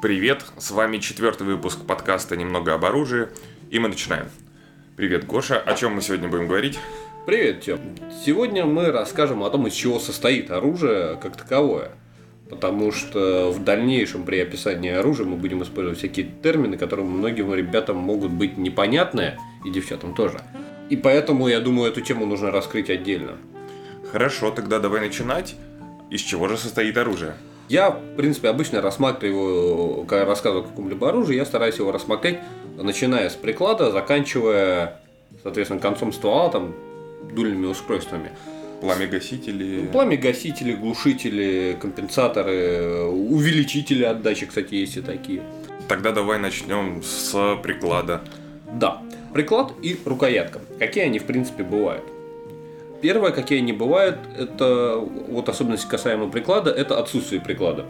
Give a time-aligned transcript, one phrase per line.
[0.00, 3.26] Привет, с вами четвертый выпуск подкаста «Немного об оружии»,
[3.68, 4.26] и мы начинаем.
[4.94, 6.78] Привет, Гоша, о чем мы сегодня будем говорить?
[7.26, 7.80] Привет, Тём.
[8.24, 11.90] Сегодня мы расскажем о том, из чего состоит оружие как таковое.
[12.48, 17.96] Потому что в дальнейшем при описании оружия мы будем использовать всякие термины, которые многим ребятам
[17.96, 20.40] могут быть непонятны, и девчатам тоже.
[20.90, 23.36] И поэтому, я думаю, эту тему нужно раскрыть отдельно.
[24.12, 25.56] Хорошо, тогда давай начинать.
[26.08, 27.34] Из чего же состоит оружие?
[27.68, 32.38] Я, в принципе, обычно рассматриваю, когда рассказываю о каком-либо оружии, я стараюсь его рассмотреть,
[32.76, 35.00] начиная с приклада, заканчивая,
[35.42, 36.74] соответственно, концом ствола, там,
[37.34, 38.30] дульными устройствами.
[38.80, 39.88] Пламя-гасители.
[39.92, 45.42] Пламя-гасители, глушители, компенсаторы, увеличители отдачи, кстати, есть и такие.
[45.88, 48.22] Тогда давай начнем с приклада.
[48.72, 49.02] Да,
[49.34, 50.60] приклад и рукоятка.
[50.78, 52.04] Какие они, в принципе, бывают?
[53.00, 57.86] Первое, какие они бывают, это вот особенность касаемо приклада, это отсутствие приклада.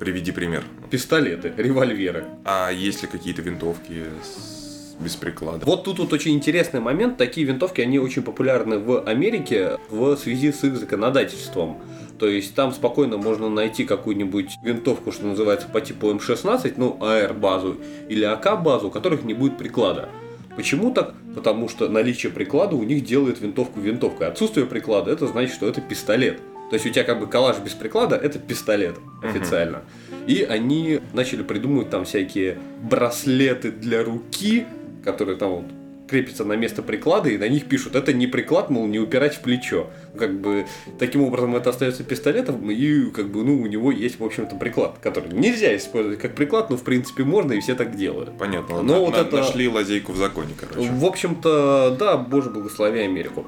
[0.00, 0.64] Приведи пример.
[0.90, 2.24] Пистолеты, револьверы.
[2.44, 4.96] А есть ли какие-то винтовки с...
[4.98, 5.64] без приклада?
[5.66, 7.16] Вот тут вот очень интересный момент.
[7.16, 11.78] Такие винтовки, они очень популярны в Америке в связи с их законодательством.
[12.18, 17.76] То есть там спокойно можно найти какую-нибудь винтовку, что называется, по типу М16, ну, АР-базу
[18.08, 20.08] или АК-базу, у которых не будет приклада.
[20.56, 21.14] Почему так?
[21.34, 24.28] Потому что наличие приклада у них делает винтовку винтовкой.
[24.28, 26.40] Отсутствие приклада это значит, что это пистолет.
[26.70, 29.78] То есть у тебя как бы калаш без приклада это пистолет официально.
[29.78, 30.26] Uh-huh.
[30.26, 34.66] И они начали придумывать там всякие браслеты для руки,
[35.04, 35.64] которые там вот
[36.08, 39.40] крепятся на место приклада, и на них пишут, это не приклад, мол, не упирать в
[39.40, 39.88] плечо.
[40.18, 40.66] Как бы,
[40.98, 44.98] таким образом это остается пистолетом, и как бы, ну, у него есть, в общем-то, приклад,
[45.00, 48.36] который нельзя использовать как приклад, но, в принципе, можно, и все так делают.
[48.38, 48.82] Понятно.
[48.82, 49.36] Но на, вот на, это...
[49.36, 50.90] Нашли лазейку в законе, короче.
[50.90, 53.46] В общем-то, да, боже благослови Америку.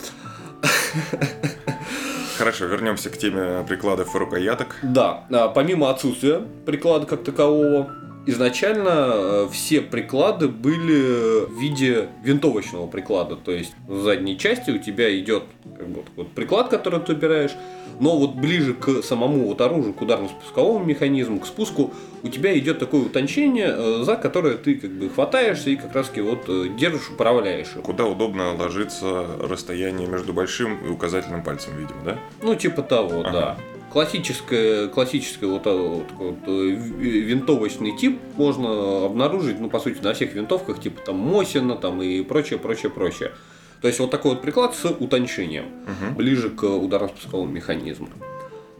[2.39, 4.77] Хорошо, вернемся к теме прикладов и рукояток.
[4.83, 7.91] Да, а, помимо отсутствия приклада как такового,
[8.27, 13.37] изначально э, все приклады были в виде винтовочного приклада.
[13.37, 15.45] То есть в задней части у тебя идет
[15.77, 17.53] как бы, вот приклад, который ты убираешь,
[18.01, 22.79] но вот ближе к самому вот оружию, к ударно-спусковому механизму, к спуску, у тебя идет
[22.79, 27.11] такое утончение, э, за которое ты как бы хватаешься и как раз вот э, держишь,
[27.11, 27.69] управляешь.
[27.83, 32.19] Куда удобно ложится расстояние между большим и указательным пальцем, видимо, да?
[32.43, 33.31] Ну, типа того, ага.
[33.33, 33.57] да
[33.97, 40.35] классическое, классическое вот, вот, вот, э, винтовочный тип можно обнаружить, ну, по сути, на всех
[40.35, 43.33] винтовках, типа там Мосина там и прочее, прочее, прочее.
[43.81, 46.15] То есть вот такой вот приклад с утончением, угу.
[46.15, 48.11] ближе к ударно-спусковому механизму.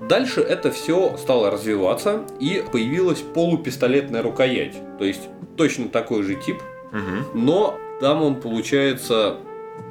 [0.07, 4.77] Дальше это все стало развиваться и появилась полупистолетная рукоять.
[4.99, 6.59] То есть точно такой же тип,
[6.93, 7.39] угу.
[7.39, 9.39] но там он получается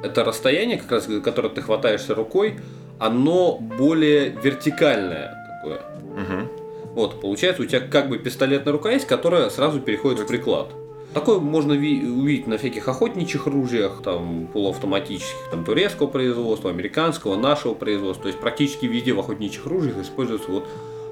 [0.04, 2.60] это расстояние, как раз, которое ты хватаешься рукой,
[2.98, 5.80] оно более вертикальное такое.
[6.16, 6.92] Угу.
[6.94, 10.68] Вот, получается, у тебя как бы пистолетная рукоять, которая сразу переходит в приклад.
[11.12, 18.24] Такое можно увидеть на всяких охотничьих ружьях, там, полуавтоматических, там, турецкого производства, американского, нашего производства.
[18.24, 20.64] То есть практически везде в охотничьих ружьях используется вот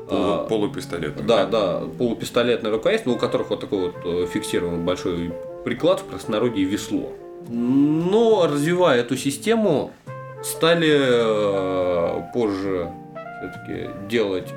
[0.09, 1.27] Полу, а, полупистолетная.
[1.27, 5.33] Да, да, полупистолетная рукоять, но у которых вот такой вот э, фиксированный большой
[5.65, 7.11] приклад в простонародье весло.
[7.49, 9.93] Но развивая эту систему,
[10.45, 12.91] стали э, позже
[13.39, 14.53] все-таки делать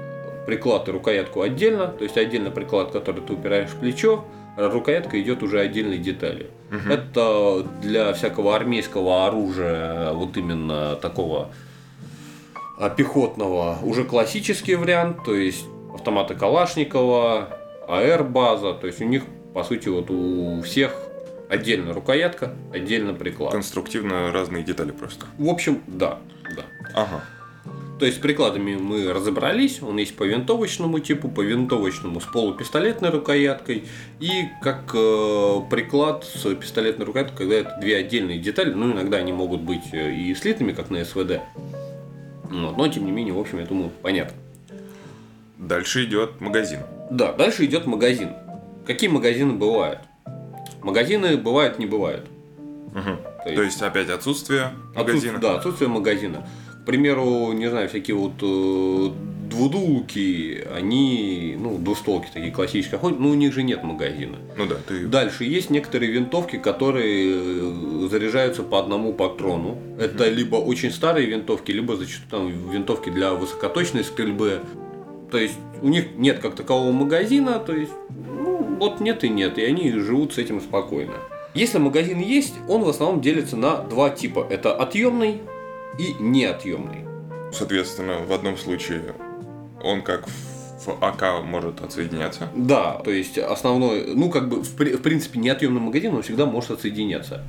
[0.46, 4.26] приклад и рукоятку отдельно, то есть отдельно приклад, который ты упираешь в плечо,
[4.58, 6.48] а рукоятка идет уже отдельной деталью.
[6.72, 6.94] Угу.
[6.94, 11.50] Это для всякого армейского оружия, вот именно такого
[12.80, 17.50] а, пехотного, уже классический вариант, то есть автоматы Калашникова,
[17.88, 21.07] АР-база, то есть у них, по сути, вот у всех
[21.50, 23.52] Отдельно рукоятка, отдельно приклад.
[23.52, 25.26] Конструктивно разные детали просто.
[25.38, 26.20] В общем, да,
[26.56, 26.66] да.
[26.94, 27.24] Ага.
[28.00, 33.10] То есть с прикладами мы разобрались, он есть по винтовочному типу, по винтовочному с полупистолетной
[33.10, 33.86] рукояткой
[34.20, 39.34] и как э, приклад с пистолетной рукояткой, когда это две отдельные детали, ну иногда они
[39.34, 41.42] могут быть э, и слитыми, как на СВД,
[42.52, 44.38] вот, но тем не менее, в общем, я думаю, понятно.
[45.58, 46.82] Дальше идет магазин.
[47.10, 48.30] Да, дальше идет магазин.
[48.86, 50.00] Какие магазины бывают?
[50.88, 52.26] Магазины бывают, не бывают.
[52.96, 53.04] Угу.
[53.04, 55.02] То, есть, То есть опять отсутствие магазина?
[55.02, 56.48] Отсутствие, да, отсутствие магазина.
[56.82, 59.10] К примеру, не знаю, всякие вот э,
[59.50, 64.38] двудулки, они, ну, двустолки такие классические, ну, у них же нет магазина.
[64.56, 65.08] Ну да, ты...
[65.08, 69.78] Дальше есть некоторые винтовки, которые э, заряжаются по одному патрону.
[70.00, 74.62] Это либо очень старые винтовки, либо зачастую там винтовки для высокоточной стрельбы.
[75.32, 77.92] То есть у них нет как такового магазина, то есть
[78.78, 81.16] вот нет и нет, и они живут с этим спокойно.
[81.54, 84.46] Если магазин есть, он в основном делится на два типа.
[84.50, 85.42] Это отъемный
[85.98, 87.06] и неотъемный.
[87.52, 89.16] Соответственно, в одном случае
[89.84, 92.50] он как в АК может отсоединяться.
[92.56, 96.72] Да, то есть основной, ну как бы в, в принципе неотъемный магазин, он всегда может
[96.72, 97.44] отсоединяться.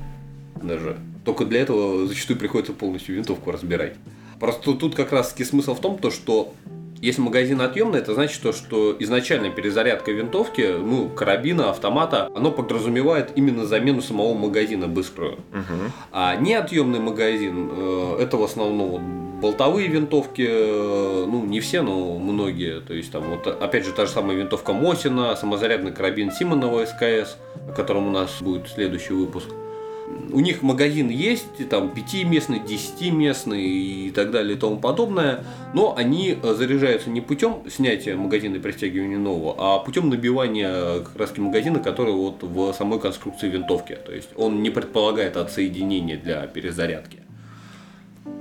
[0.63, 0.97] Даже.
[1.25, 3.95] Только для этого зачастую приходится полностью винтовку разбирать.
[4.41, 6.55] Просто тут как раз таки смысл в том, то, что
[7.01, 13.33] если магазин отъемный, это значит, то, что изначально перезарядка винтовки, ну, карабина, автомата, оно подразумевает
[13.37, 15.35] именно замену самого магазина быструю.
[15.53, 15.93] Угу.
[16.13, 19.03] А неотъемный магазин, э, это в основном вот
[19.41, 22.81] болтовые винтовки, э, ну, не все, но многие.
[22.81, 27.37] То есть, там, вот, опять же, та же самая винтовка Мосина, самозарядный карабин Симонова СКС,
[27.69, 29.49] о котором у нас будет следующий выпуск
[30.33, 35.45] у них магазин есть, там 5-местный, 10-местный и так далее и тому подобное,
[35.75, 41.17] но они э, заряжаются не путем снятия магазина и пристегивания нового, а путем набивания как
[41.17, 43.97] раз магазина, который вот в самой конструкции винтовки.
[44.05, 47.21] То есть он не предполагает отсоединения для перезарядки.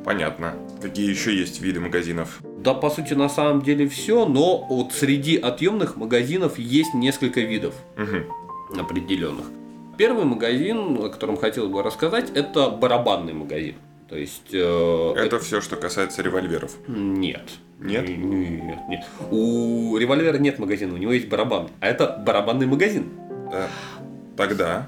[0.03, 0.53] Понятно.
[0.81, 2.39] Какие еще есть виды магазинов?
[2.59, 7.75] Да, по сути, на самом деле все, но вот среди отъемных магазинов есть несколько видов
[7.97, 8.79] угу.
[8.79, 9.45] определенных.
[9.97, 13.75] Первый магазин, о котором хотел бы рассказать, это барабанный магазин.
[14.09, 14.53] То есть...
[14.53, 16.75] Э, это, это все, что касается револьверов?
[16.87, 17.49] Нет.
[17.79, 18.07] Нет?
[18.07, 19.05] Нет, нет.
[19.31, 21.69] У револьвера нет магазина, у него есть барабан.
[21.79, 23.09] А это барабанный магазин.
[23.51, 23.67] Да.
[24.35, 24.87] Тогда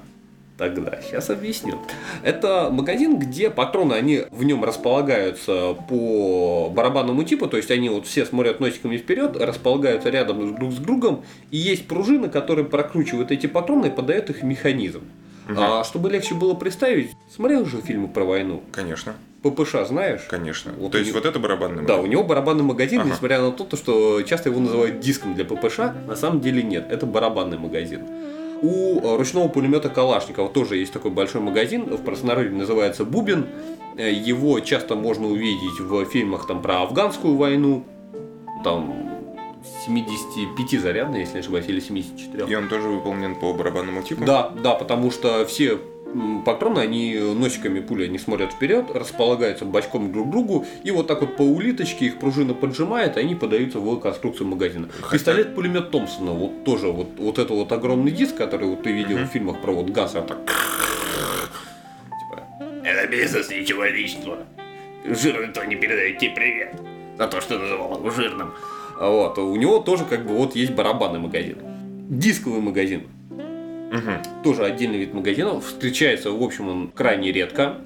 [0.60, 1.78] Тогда, сейчас объясню.
[2.22, 8.06] Это магазин, где патроны, они в нем располагаются по барабанному типу, то есть они вот
[8.06, 13.46] все смотрят носиками вперед, располагаются рядом друг с другом, и есть пружины, которые прокручивают эти
[13.46, 15.00] патроны и подают их в механизм.
[15.48, 15.58] Угу.
[15.58, 18.62] А чтобы легче было представить, смотрел же фильмы про войну?
[18.70, 19.14] Конечно.
[19.42, 20.26] ППШ знаешь?
[20.28, 20.72] Конечно.
[20.76, 21.20] Вот то есть него...
[21.20, 21.96] вот это барабанный магазин?
[21.96, 23.08] Да, у него барабанный магазин, ага.
[23.08, 27.06] несмотря на то, что часто его называют диском для ППШ, на самом деле нет, это
[27.06, 28.02] барабанный магазин.
[28.62, 33.46] У э, ручного пулемета Калашникова тоже есть такой большой магазин, в простонародье называется Бубин.
[33.96, 37.84] Э, его часто можно увидеть в фильмах там, про афганскую войну,
[38.62, 39.10] там
[39.86, 42.46] 75 зарядный, если не ошибаюсь, или 74.
[42.46, 44.24] И он тоже выполнен по барабанному типу?
[44.24, 45.78] Да, да, потому что все
[46.44, 51.20] патроны, они носиками пули, они смотрят вперед, располагаются бочком друг к другу, и вот так
[51.20, 54.88] вот по улиточке их пружина поджимает, и они подаются в конструкцию магазина.
[55.00, 55.18] Хотя...
[55.18, 59.28] Пистолет-пулемет Томпсона, вот тоже вот, вот это вот огромный диск, который вот ты видел uh-huh.
[59.28, 60.38] в фильмах про вот газ, а так...
[62.06, 62.42] Типа,
[62.84, 64.38] это бизнес, ничего личного.
[65.04, 66.74] Жирный то не передает тебе привет.
[67.18, 68.52] За то, что называл его жирным.
[68.98, 71.58] Вот, у него тоже как бы вот есть барабанный магазин.
[72.08, 73.06] Дисковый магазин.
[73.90, 74.42] Угу.
[74.44, 75.66] Тоже отдельный вид магазинов.
[75.66, 77.76] Встречается, в общем, он крайне редко.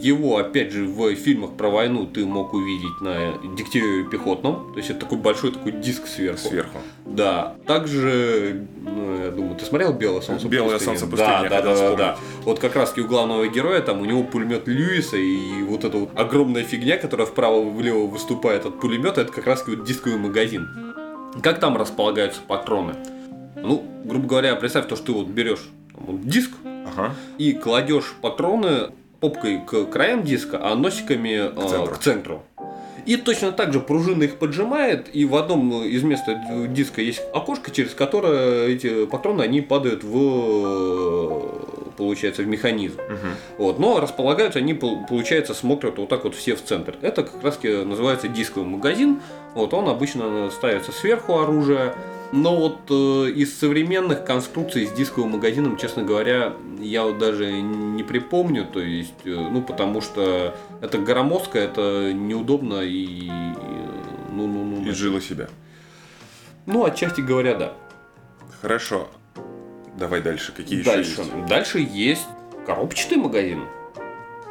[0.00, 4.72] Его, опять же, в фильмах про войну ты мог увидеть на Дегтяреве пехотном.
[4.72, 6.48] То есть это такой большой такой диск сверху.
[6.48, 6.78] Сверху.
[7.06, 7.54] Да.
[7.66, 10.96] Также, ну, я думаю, ты смотрел Белое солнце Белое пустыни?
[10.96, 11.48] солнце пустыни.
[11.48, 12.16] Да, да, да, да, да.
[12.42, 16.10] Вот как раз у главного героя там у него пулемет Льюиса и вот эта вот
[16.16, 20.68] огромная фигня, которая вправо-влево выступает от пулемета, это как раз вот дисковый магазин.
[21.40, 22.94] Как там располагаются патроны?
[23.64, 27.14] Ну, грубо говоря, представь то, что ты вот берешь вот, диск ага.
[27.38, 28.90] и кладешь патроны
[29.20, 31.92] попкой к краям диска, а носиками к центру.
[31.92, 32.42] Э, к центру.
[33.06, 36.24] И точно так же пружина их поджимает, и в одном из мест
[36.68, 41.64] диска есть окошко, через которое эти патроны они падают в
[41.96, 42.98] получается в механизм.
[42.98, 43.64] Угу.
[43.64, 46.96] Вот, но располагаются они получается смотрят вот так вот все в центр.
[47.02, 49.20] Это как раз называется дисковый магазин.
[49.54, 51.94] Вот он обычно ставится сверху оружия.
[52.36, 58.02] Но вот э, из современных конструкций с дисковым магазином, честно говоря, я вот даже не
[58.02, 63.30] припомню, то есть, э, ну, потому что это громоздко, это неудобно и,
[64.32, 64.84] ну, ну, ну.
[64.84, 65.48] И жило себя.
[66.66, 67.74] Ну, отчасти говоря, да.
[68.60, 69.08] Хорошо.
[69.96, 70.50] Давай дальше.
[70.50, 71.12] Какие дальше.
[71.12, 71.46] еще есть?
[71.46, 72.26] Дальше есть
[72.66, 73.60] коробчатый магазин.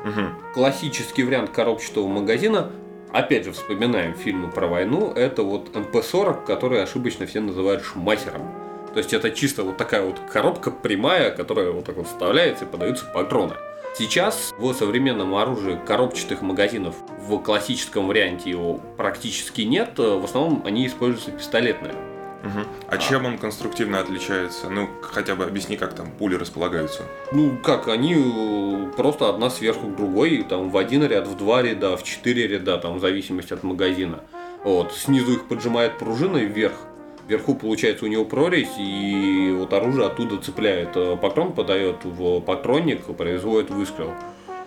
[0.06, 0.54] Угу.
[0.54, 2.72] Классический вариант коробчатого магазина
[3.14, 8.52] опять же, вспоминаем фильмы про войну, это вот МП-40, который ошибочно все называют шмахером.
[8.94, 12.68] То есть это чисто вот такая вот коробка прямая, которая вот так вот вставляется и
[12.68, 13.56] подаются патроны.
[13.96, 19.98] Сейчас в современном оружии коробчатых магазинов в классическом варианте его практически нет.
[19.98, 21.94] В основном они используются пистолетные.
[22.44, 22.60] Угу.
[22.88, 24.70] А, а чем он конструктивно отличается?
[24.70, 27.04] Ну, хотя бы объясни, как там пули располагаются.
[27.32, 31.62] Ну, как, они э, просто одна сверху к другой, там в один ряд, в два
[31.62, 34.20] ряда, в четыре ряда, там в зависимости от магазина.
[34.66, 36.74] Вот, снизу их поджимает пружиной вверх,
[37.28, 43.06] вверху получается у него прорезь, и вот оружие оттуда цепляет э, патрон, подает в патронник,
[43.16, 44.12] производит выстрел.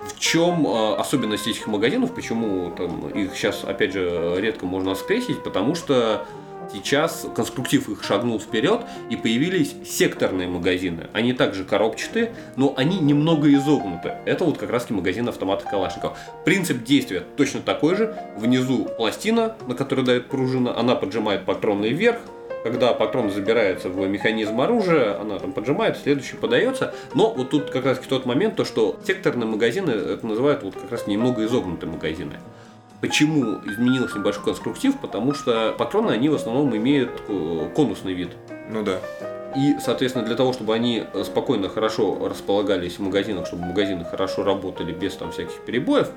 [0.00, 5.42] В чем э, особенность этих магазинов, почему там, их сейчас, опять же, редко можно скрестить,
[5.42, 6.26] потому что
[6.72, 8.80] Сейчас конструктив их шагнул вперед
[9.10, 11.08] и появились секторные магазины.
[11.12, 14.14] Они также коробчатые, но они немного изогнуты.
[14.24, 16.18] Это вот как раз магазин автомата Калашников.
[16.44, 18.16] Принцип действия точно такой же.
[18.36, 22.18] Внизу пластина, на которой дает пружина, она поджимает патроны вверх,
[22.66, 26.92] когда патрон забирается в механизм оружия, она там поджимает, следующий подается.
[27.14, 30.90] Но вот тут как раз тот момент, то что секторные магазины, это называют вот как
[30.90, 32.40] раз немного изогнутые магазины.
[33.06, 34.96] Почему изменился небольшой конструктив?
[34.98, 37.22] Потому что патроны, они в основном имеют
[37.74, 38.30] конусный вид.
[38.70, 39.00] Ну да.
[39.56, 44.92] И, соответственно, для того, чтобы они спокойно, хорошо располагались в магазинах, чтобы магазины хорошо работали
[44.92, 46.10] без там всяких перебоев,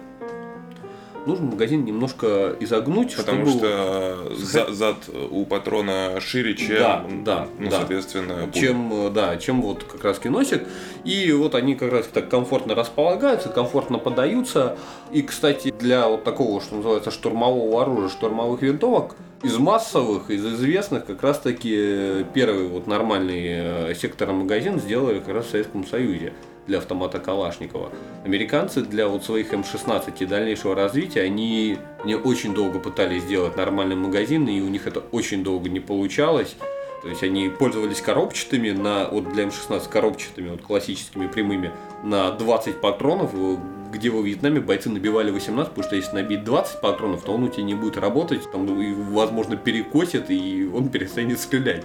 [1.30, 3.60] нужно магазин немножко изогнуть, Потому чтобы...
[3.60, 4.98] что за, зад
[5.32, 7.78] у патрона шире, чем, да, да, ну, да.
[7.78, 8.62] соответственно, пуль.
[8.62, 10.64] чем, да, чем вот как раз носик.
[11.06, 14.78] И вот они как раз так комфортно располагаются, комфортно подаются.
[15.12, 21.06] И, кстати, для вот такого, что называется, штурмового оружия, штурмовых винтовок, из массовых, из известных,
[21.06, 26.34] как раз таки первый вот нормальный э, сектор магазин сделали как раз в Советском Союзе
[26.70, 27.92] для автомата Калашникова.
[28.24, 33.96] Американцы для вот своих М16 и дальнейшего развития, они не очень долго пытались сделать нормальный
[33.96, 36.56] магазин, и у них это очень долго не получалось.
[37.02, 41.72] То есть они пользовались коробчатыми на, вот для М16 коробчатыми, вот классическими прямыми,
[42.04, 43.58] на 20 патронов, э,
[43.92, 47.48] где во Вьетнаме бойцы набивали 18, потому что если набить 20 патронов, то он у
[47.48, 51.84] тебя не будет работать, там, и, возможно, перекосит, и он перестанет стрелять.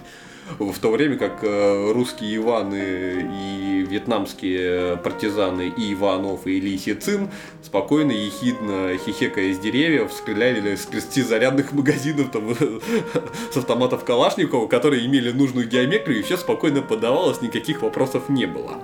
[0.59, 7.29] В то время как э, русские Иваны и вьетнамские партизаны и Иванов и Ли Цин
[7.63, 12.55] спокойно, ехидно, хихекая из деревьев, стреляли с 30 зарядных магазинов там,
[13.51, 18.79] с автоматов Калашникова, которые имели нужную геометрию, и все спокойно подавалось, никаких вопросов не было.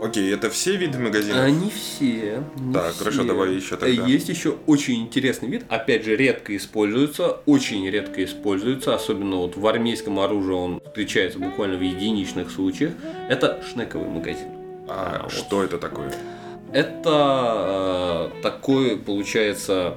[0.00, 1.40] Окей, это все виды магазинов?
[1.44, 2.42] Они все.
[2.56, 3.24] не Так, хорошо, все.
[3.28, 4.06] давай еще тогда.
[4.06, 9.66] Есть еще очень интересный вид, опять же, редко используется, очень редко используется, особенно вот в
[9.66, 12.92] армейском оружии он встречается буквально в единичных случаях.
[13.28, 14.48] Это шнековый магазин.
[14.88, 15.32] А, вот.
[15.32, 16.12] что это такое?
[16.72, 19.96] Это э, такой, получается,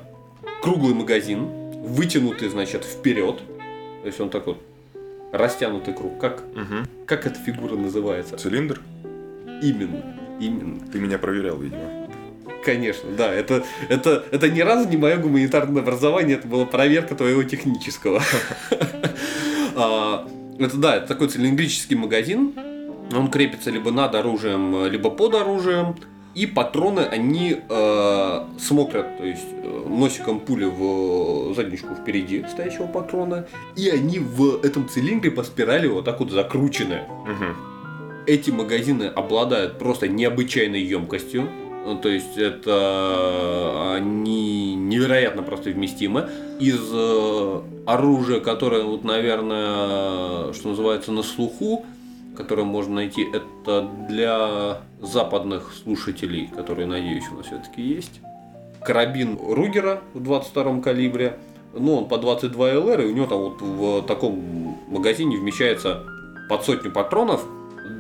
[0.64, 1.46] круглый магазин,
[1.84, 3.38] вытянутый, значит, вперед.
[4.02, 4.58] То есть он такой
[5.32, 6.20] растянутый круг.
[6.20, 6.88] Как, Мгм.
[7.06, 8.36] как эта фигура называется?
[8.38, 8.82] Цилиндр?
[9.62, 10.18] Именно.
[10.40, 10.80] Именно.
[10.92, 12.08] Ты меня проверял, видимо.
[12.64, 13.34] Конечно, да.
[13.34, 18.22] Это, это, это ни разу не мое гуманитарное образование, это была проверка твоего технического.
[19.74, 20.28] А,
[20.60, 22.54] Это да, это такой цилиндрический магазин.
[23.16, 25.96] Он крепится либо над оружием, либо под оружием.
[26.36, 33.48] И патроны, они э, смотрят, то есть э, носиком пули в задничку впереди стоящего патрона.
[33.76, 37.02] И они в этом цилиндре по спирали вот так вот закручены.
[37.26, 37.56] Мгм.
[38.32, 41.50] Эти магазины обладают просто необычайной емкостью.
[41.86, 46.30] Ну, То есть это они невероятно просто вместимы.
[46.58, 51.86] Из э, оружия, которое, вот, наверное, что называется, на слуху,
[52.38, 58.22] которое можно найти, это для западных слушателей, которые, надеюсь, у нас все-таки есть.
[58.82, 61.38] Карабин Ругера в 22 калибре.
[61.74, 66.06] Ну, он по 22 LR, и у него там вот в таком магазине вмещается
[66.48, 67.46] под сотню патронов.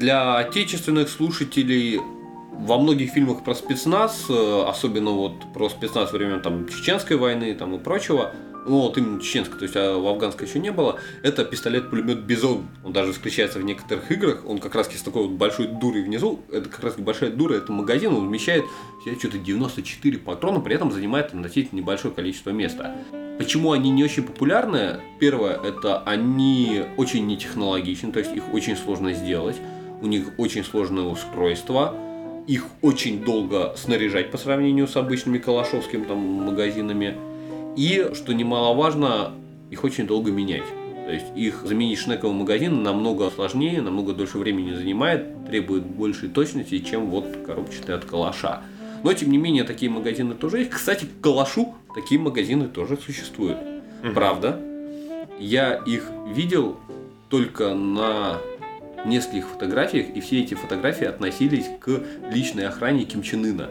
[0.01, 2.01] Для отечественных слушателей
[2.53, 7.75] во многих фильмах про спецназ, э, особенно вот про спецназ времен там Чеченской войны там,
[7.75, 8.31] и прочего,
[8.65, 12.65] ну вот именно чеченской, то есть а в афганской еще не было, это пистолет-пулемет Бизон.
[12.83, 16.39] Он даже встречается в некоторых играх, он как раз с такой вот большой дурой внизу,
[16.51, 18.65] это как раз большая дура, это магазин, он вмещает
[18.99, 22.95] в себя что-то 94 патрона, при этом занимает относительно небольшое количество места.
[23.37, 24.99] Почему они не очень популярны?
[25.19, 29.57] Первое, это они очень нетехнологичны, то есть их очень сложно сделать,
[30.01, 31.95] у них очень сложное устройство,
[32.47, 37.15] их очень долго снаряжать по сравнению с обычными калашовскими там, магазинами.
[37.77, 39.31] И, что немаловажно,
[39.69, 40.65] их очень долго менять.
[41.05, 46.79] То есть их заменить шнековым магазином намного сложнее, намного дольше времени занимает, требует большей точности,
[46.79, 48.61] чем вот коробчатый от калаша.
[49.03, 50.71] Но, тем не менее, такие магазины тоже есть.
[50.71, 53.57] Кстати, к калашу такие магазины тоже существуют.
[54.13, 54.59] Правда.
[55.39, 56.77] Я их видел
[57.29, 58.37] только на
[59.05, 63.69] нескольких фотографиях, и все эти фотографии относились к личной охране Ким Чен Ына.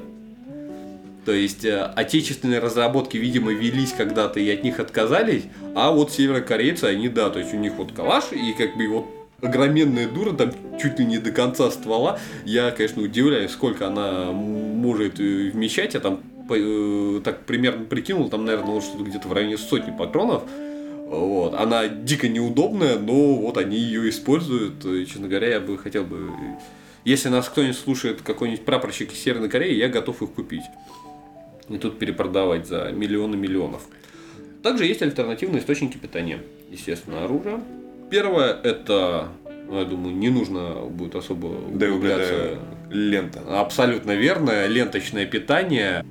[1.24, 5.44] То есть э, отечественные разработки, видимо, велись когда-то и от них отказались,
[5.74, 9.06] а вот северокорейцы, они, да, то есть у них вот калаш и как бы вот
[9.42, 12.18] огроменная дура, там чуть ли не до конца ствола.
[12.44, 15.94] Я, конечно, удивляюсь, сколько она может э, вмещать.
[15.94, 16.20] Я там
[16.50, 20.44] э, так примерно прикинул, там, наверное, что-то где-то в районе сотни патронов.
[21.10, 21.54] Вот.
[21.54, 24.84] Она дико неудобная, но вот они ее используют.
[24.84, 26.30] И, честно говоря, я бы хотел бы...
[27.04, 30.62] Если нас кто-нибудь слушает, какой-нибудь прапорщик из Северной Кореи, я готов их купить.
[31.68, 33.82] И тут перепродавать за миллионы миллионов.
[34.62, 36.42] Также есть альтернативные источники питания.
[36.70, 37.60] Естественно, оружие.
[38.10, 39.28] Первое это,
[39.66, 42.34] ну, я думаю, не нужно будет особо Да углубляться.
[42.34, 42.58] угадаю,
[42.90, 43.40] лента.
[43.48, 44.66] Абсолютно верно.
[44.68, 46.04] Ленточное питание.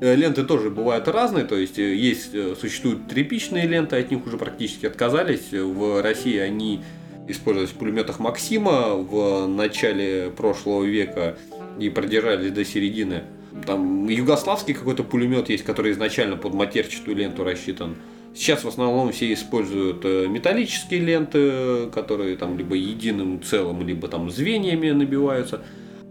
[0.00, 4.24] Э, ленты тоже бывают разные, то есть э, есть, э, существуют тряпичные ленты, от них
[4.26, 5.50] уже практически отказались.
[5.50, 6.82] В России они
[7.26, 11.36] использовались в пулеметах Максима в начале прошлого века
[11.80, 13.24] и продержались до середины.
[13.66, 17.96] Там югославский какой-то пулемет есть, который изначально под матерчатую ленту рассчитан.
[18.34, 24.90] Сейчас в основном все используют металлические ленты, которые там либо единым целым, либо там звеньями
[24.90, 25.62] набиваются.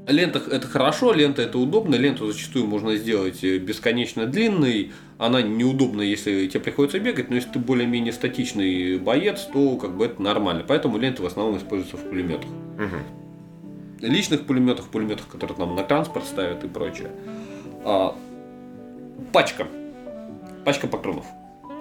[0.07, 6.01] Лента это хорошо, лента это удобно, ленту зачастую можно сделать э, бесконечно длинной, она неудобна,
[6.01, 10.63] если тебе приходится бегать, но если ты более-менее статичный боец, то как бы это нормально.
[10.65, 12.49] Поэтому ленты в основном используются в пулеметах.
[12.49, 14.07] Угу.
[14.07, 17.11] Личных пулеметах, пулеметах, которые нам на транспорт ставят и прочее.
[17.83, 18.15] А,
[19.33, 19.67] пачка.
[20.63, 21.25] Пачка патронов.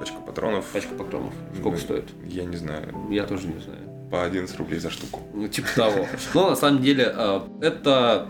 [0.00, 0.64] Пачка патронов.
[0.72, 1.32] Пачка патронов.
[1.52, 2.08] Сколько ну, стоит?
[2.26, 2.92] Я не знаю.
[3.08, 5.20] Я тоже не знаю по 11 рублей за штуку.
[5.34, 6.06] Ну, типа того.
[6.34, 8.28] Но на самом деле э, это,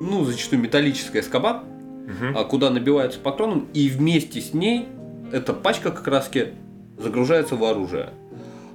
[0.00, 1.64] ну, зачастую металлическая скоба,
[2.06, 2.44] угу.
[2.46, 4.88] куда набивается патроном, и вместе с ней
[5.32, 6.30] эта пачка как раз
[6.98, 8.10] загружается в оружие.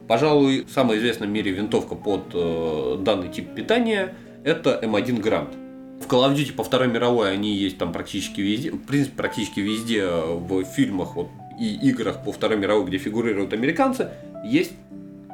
[0.08, 5.50] Пожалуй, самая известная в мире винтовка под э, данный тип питания это M1 Garand.
[6.00, 9.60] В Call of Duty по Второй мировой они есть там практически везде, в принципе, практически
[9.60, 11.28] везде в фильмах вот,
[11.60, 14.12] и играх по Второй мировой, где фигурируют американцы,
[14.46, 14.72] есть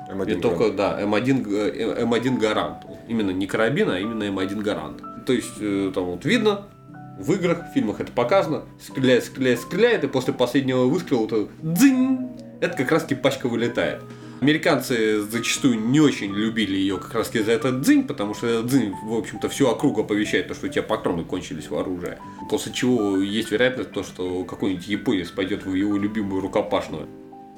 [0.10, 2.86] M1 только, да, M1, M1 Garand.
[3.08, 5.02] Именно не карабин, а именно M1 Garand.
[5.26, 6.66] То есть, э, там вот видно,
[7.20, 12.30] в играх, в фильмах это показано, стреляет, стреляет, стреляет, и после последнего выстрела вот дзынь,
[12.60, 14.02] это как раз пачка вылетает.
[14.42, 18.94] Американцы зачастую не очень любили ее как раз за этот дзынь, потому что этот дзынь,
[19.06, 22.18] в общем-то, всю округу оповещает, то, что у тебя патроны кончились в оружии.
[22.50, 27.08] После чего есть вероятность, то, что какой-нибудь японец пойдет в его любимую рукопашную.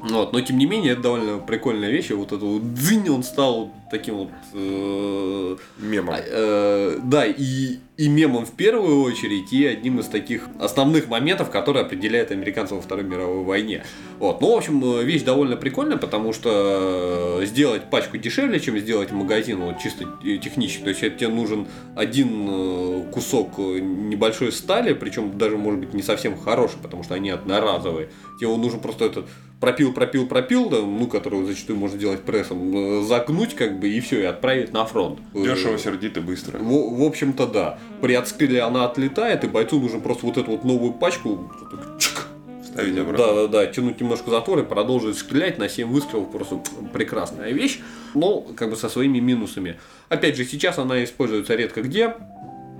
[0.10, 2.12] Вот, но тем не менее, это довольно прикольная вещь.
[2.12, 4.30] И вот этот вот дзынь, он стал таким вот...
[4.54, 6.16] Э, мемом.
[6.18, 11.86] Э, да, и, и мемом в первую очередь, и одним из таких основных моментов, которые
[11.86, 13.84] определяют американцев во Второй мировой войне.
[14.20, 14.42] Вот.
[14.42, 19.12] Ну, в общем, э, вещь довольно прикольная, потому что э, сделать пачку дешевле, чем сделать
[19.12, 20.84] магазин, вот чисто технически.
[20.84, 26.38] То есть, тебе нужен один э, кусок небольшой стали, причем даже, может быть, не совсем
[26.38, 28.10] хороший, потому что они одноразовые.
[28.40, 29.26] Тебе нужен просто этот
[29.60, 34.22] пропил, пропил, пропил, да, ну, которую зачастую можно делать прессом, загнуть как бы и все,
[34.22, 35.20] и отправить на фронт.
[35.34, 36.58] Дешево, сердито, быстро.
[36.60, 37.80] В, в общем-то, да.
[38.02, 41.52] При отстреле она отлетает, и бойцу нужно просто вот эту вот новую пачку
[42.00, 42.28] чик,
[42.66, 43.26] ставить обратно.
[43.26, 46.32] Да, да, да, тянуть немножко затвор и продолжить стрелять на 7 выстрелов.
[46.32, 46.62] Просто
[46.94, 47.80] прекрасная вещь,
[48.14, 49.80] но как бы со своими минусами.
[50.10, 52.16] Опять же, сейчас она используется редко где.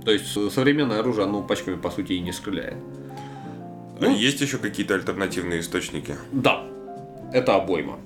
[0.04, 2.76] То есть современное оружие, оно пачками по сути и не стреляет.
[4.00, 6.16] Ну, Есть еще какие-то альтернативные источники?
[6.32, 6.64] Да,
[7.32, 7.98] это обойма.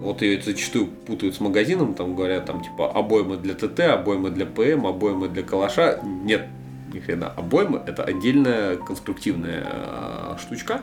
[0.00, 4.46] Вот ее зачастую путают с магазином, там говорят, там типа обоймы для ТТ, обоймы для
[4.46, 6.00] ПМ, обоймы для калаша.
[6.02, 6.48] Нет,
[6.92, 7.28] ни хрена.
[7.28, 10.82] Обоймы это отдельная конструктивная э, штучка.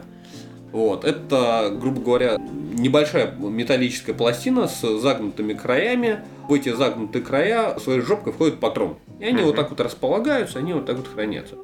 [0.72, 6.20] Вот, это, грубо говоря, небольшая металлическая пластина с загнутыми краями.
[6.48, 8.98] В эти загнутые края своей жопкой входит патрон.
[9.20, 9.46] И они mm-hmm.
[9.46, 11.56] вот так вот располагаются, они вот так вот хранятся.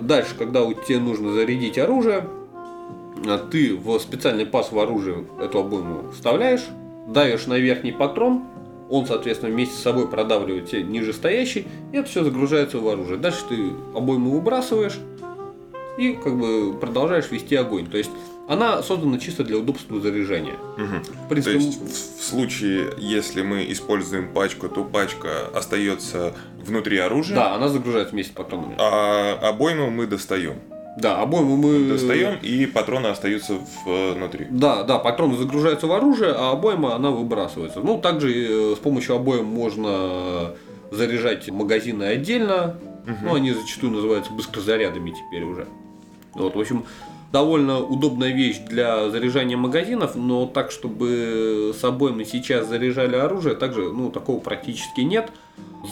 [0.00, 2.24] Дальше, когда у тебе нужно зарядить оружие,
[3.50, 6.64] ты в специальный паз в оружие эту обойму вставляешь,
[7.06, 8.44] давишь на верхний патрон,
[8.88, 13.18] он, соответственно, вместе с собой продавливает тебе нижестоящий, и это все загружается в оружие.
[13.18, 14.98] Дальше ты обойму выбрасываешь
[15.96, 17.86] и как бы продолжаешь вести огонь.
[17.86, 18.10] То есть
[18.48, 20.54] она создана чисто для удобства заряжания.
[20.76, 21.26] Угу.
[21.26, 26.98] В принципе, То есть в, в случае, если мы используем пачку, то пачка остается внутри
[26.98, 27.36] оружия.
[27.36, 28.74] Да, она загружается вместе с патронами.
[28.78, 30.56] А обойму мы достаем.
[30.96, 31.88] Да, обойму мы...
[31.88, 34.46] Достаем, и патроны остаются внутри.
[34.50, 37.80] Да, да, патроны загружаются в оружие, а обойма, она выбрасывается.
[37.80, 40.52] Ну, также э, с помощью обоим можно
[40.90, 42.76] заряжать магазины отдельно.
[43.04, 43.16] Угу.
[43.22, 45.66] Ну, они зачастую называются быстрозарядами теперь уже.
[46.34, 46.84] Вот, в общем,
[47.32, 53.92] довольно удобная вещь для заряжания магазинов, но так, чтобы с обоими сейчас заряжали оружие, также,
[53.92, 55.30] ну, такого практически нет.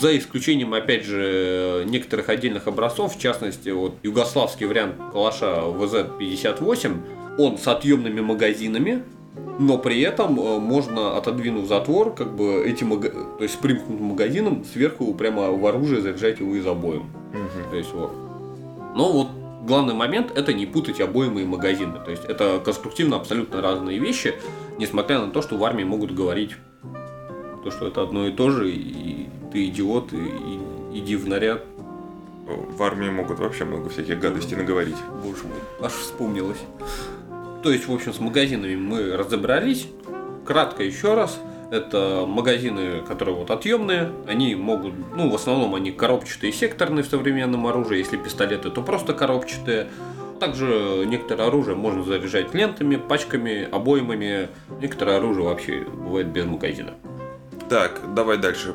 [0.01, 6.97] За исключением, опять же, некоторых отдельных образцов, в частности, вот югославский вариант калаша ВЗ-58,
[7.39, 9.03] он с отъемными магазинами,
[9.59, 14.65] но при этом э, можно, отодвинув затвор, как бы этим, то есть с примкнутым магазином,
[14.65, 17.11] сверху прямо в оружие заряжать его из обоим.
[17.33, 17.71] Угу.
[17.71, 18.13] То есть вот.
[18.97, 19.29] Но вот
[19.69, 22.01] главный момент это не путать обоймы и магазины.
[22.05, 24.35] То есть это конструктивно абсолютно разные вещи,
[24.79, 26.57] несмотря на то, что в армии могут говорить
[27.63, 31.65] то, что это одно и то же, и ты идиот, и, и иди в наряд.
[32.47, 34.97] В армии могут вообще много всяких гадостей наговорить.
[35.23, 36.59] Боже мой, аж вспомнилось.
[37.63, 39.87] То есть, в общем, с магазинами мы разобрались.
[40.47, 41.39] Кратко еще раз.
[41.71, 47.67] Это магазины, которые вот отъемные, они могут, ну, в основном они коробчатые секторные в современном
[47.67, 49.89] оружии, если пистолеты, то просто коробчатые.
[50.41, 54.49] Также некоторое оружие можно заряжать лентами, пачками, обоймами.
[54.81, 56.95] Некоторое оружие вообще бывает без магазина.
[57.69, 58.75] Так, давай дальше.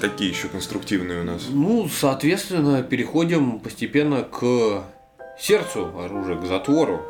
[0.00, 1.46] Какие еще конструктивные у нас?
[1.48, 4.84] Ну, соответственно, переходим постепенно к
[5.38, 7.02] сердцу оружия, к затвору.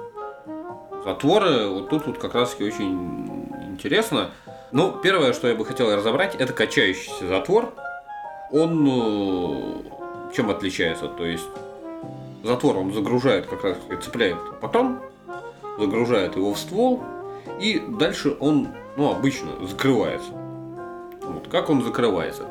[1.05, 4.31] Затворы, вот тут вот как раз таки очень интересно.
[4.77, 7.73] Ну, первое, что я бы хотел разобрать, это качающийся затвор.
[8.51, 11.09] Он э, чем отличается?
[11.09, 11.47] То есть
[12.45, 14.99] затвор он загружает, как раз цепляет патрон,
[15.79, 17.03] загружает его в ствол,
[17.59, 20.33] и дальше он, ну, обычно закрывается.
[21.23, 22.47] Вот, как он закрывается?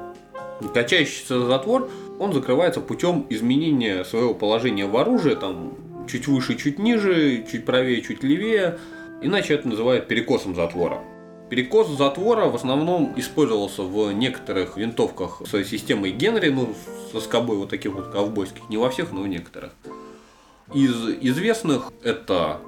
[0.74, 5.76] Качающийся затвор, он закрывается путем изменения своего положения в оружии, там,
[6.08, 8.80] чуть выше, чуть ниже, чуть правее, чуть левее.
[9.22, 11.04] Иначе это называют перекосом затвора.
[11.50, 16.74] Перекос затвора в основном использовался в некоторых винтовках с системой Генри, ну,
[17.12, 19.74] со скобой вот таких вот ковбойских, не во всех, но в некоторых.
[20.74, 22.62] Из известных это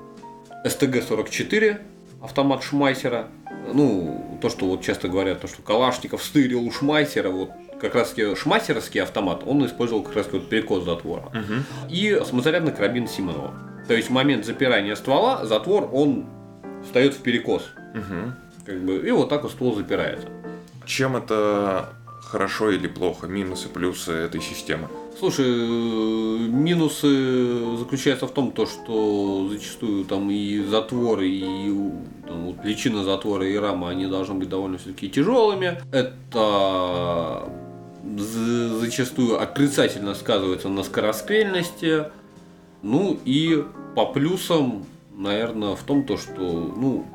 [0.63, 1.81] СТГ-44,
[2.21, 3.29] автомат Шмайсера.
[3.73, 8.15] Ну, то, что вот часто говорят, то, что Калашников стырил у Шмайсера, вот как раз
[8.35, 11.27] шмайсеровский автомат, он использовал как раз вот перекос затвора.
[11.27, 11.89] Угу.
[11.89, 13.53] И самозарядный карабин Симонова.
[13.87, 16.25] То есть в момент запирания ствола затвор, он
[16.83, 17.63] встает в перекос.
[17.93, 18.33] Угу.
[18.67, 20.27] Как бы, и вот так вот ствол запирается.
[20.85, 23.25] Чем это хорошо или плохо?
[23.25, 24.89] Минусы, плюсы этой системы?
[25.17, 31.73] Слушай, э, минусы заключаются в том, то, что зачастую там и затворы, и
[32.27, 35.79] там, вот, личина затвора, и рама, они должны быть довольно все-таки тяжелыми.
[35.93, 37.49] Это
[38.17, 42.03] за- зачастую отрицательно сказывается на скорострельности.
[42.83, 43.63] Ну и
[43.95, 47.05] по плюсам, наверное, в том, то, что ну,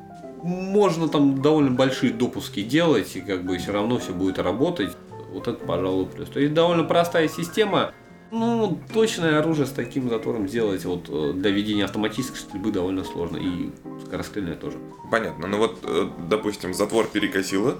[0.43, 4.97] можно там довольно большие допуски делать, и как бы все равно все будет работать.
[5.33, 6.29] Вот это, пожалуй, плюс.
[6.29, 7.93] То есть довольно простая система.
[8.31, 13.37] Ну, точное оружие с таким затвором сделать вот э, для ведения автоматической стрельбы довольно сложно.
[13.37, 13.71] И
[14.07, 14.79] скорострельное тоже.
[15.11, 15.47] Понятно.
[15.49, 17.77] Ну вот, э, допустим, затвор перекосило,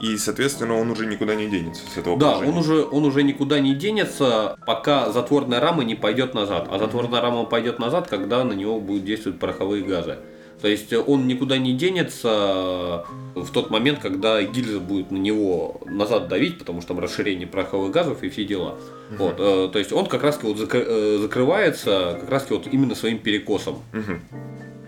[0.00, 2.52] и, соответственно, он уже никуда не денется с этого Да, положения.
[2.52, 6.68] он уже, он уже никуда не денется, пока затворная рама не пойдет назад.
[6.70, 10.16] А затворная рама пойдет назад, когда на него будут действовать пороховые газы.
[10.60, 16.28] То есть он никуда не денется в тот момент, когда гильза будет на него назад
[16.28, 18.76] давить, потому что там расширение пороховых газов и все дела.
[19.16, 22.94] Вот, э, то есть он как раз вот закры- э, закрывается как раз вот именно
[22.94, 23.78] своим перекосом.
[23.92, 24.20] Мгм.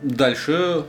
[0.02, 0.84] Дальше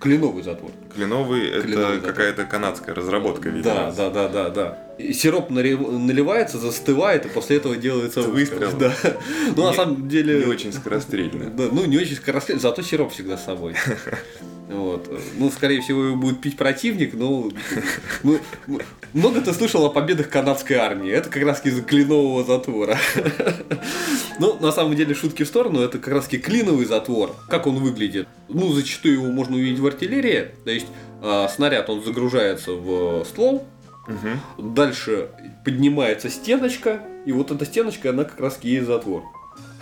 [0.00, 0.70] кленовый затвор.
[0.94, 2.12] Кленовый это Кленовый затвор.
[2.12, 3.74] какая-то канадская разработка, видимо.
[3.74, 4.87] Да, да, да, да, да.
[5.12, 8.72] Сироп наливается, застывает, и после этого делается Выстрел.
[8.78, 8.92] Да.
[9.56, 10.40] Ну, на самом деле...
[10.40, 11.50] Не очень скорострельно.
[11.50, 13.74] Да, ну, не очень скорострельно, зато сироп всегда с собой.
[14.68, 15.10] Вот.
[15.38, 17.50] Ну, скорее всего, его будет пить противник, но...
[18.22, 18.80] ну, ну,
[19.14, 21.10] много ты слышал о победах канадской армии.
[21.10, 22.98] Это как раз из-за кленового затвора.
[24.38, 27.34] Ну, на самом деле, шутки в сторону, это как раз клиновый затвор.
[27.48, 28.28] Как он выглядит?
[28.48, 30.48] Ну, зачастую его можно увидеть в артиллерии.
[30.64, 30.86] То есть,
[31.22, 33.66] а, снаряд, он загружается в ствол,
[34.08, 34.74] Мгм.
[34.74, 35.28] Дальше
[35.64, 39.22] поднимается стеночка, и вот эта стеночка, она как раз есть затвор.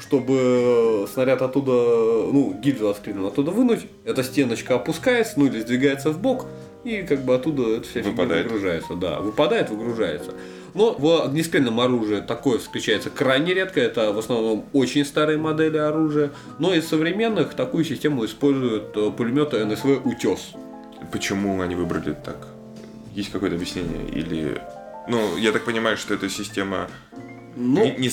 [0.01, 6.21] Чтобы снаряд оттуда, ну, гильзу отстрелянную оттуда вынуть, эта стеночка опускается, ну или сдвигается в
[6.21, 6.47] бок,
[6.85, 8.47] и как бы оттуда эта вся Выпадает.
[8.47, 8.95] выгружается.
[8.95, 10.33] Да, выпадает, выгружается.
[10.75, 16.31] Но в огнестрельном оружии такое встречается крайне редко, это в основном очень старые модели оружия,
[16.59, 20.53] но из современных такую систему используют э, пулеметы НСВ «Утес».
[21.13, 22.37] Почему они выбрали так?
[23.17, 24.07] Есть какое-то объяснение?
[24.13, 24.61] Или...
[25.09, 26.89] Ну, я так понимаю, что эта система
[27.57, 28.09] Ну, не-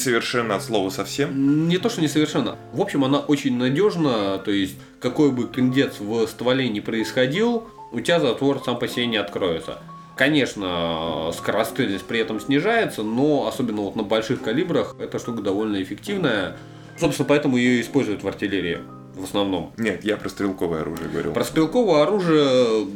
[0.55, 1.67] от слова совсем.
[1.67, 2.55] Не то, что несовершенно.
[2.71, 7.99] В общем, она очень надежна, то есть какой бы клиндец в стволе не происходил, у
[7.99, 9.79] тебя затвор сам по себе не откроется.
[10.15, 16.55] Конечно, скорострельность при этом снижается, но особенно вот на больших калибрах эта штука довольно эффективная.
[16.97, 18.77] Собственно, поэтому ее используют в артиллерии
[19.15, 19.73] в основном.
[19.75, 21.33] Нет, я про стрелковое оружие говорил.
[21.33, 22.87] Про стрелковое оружие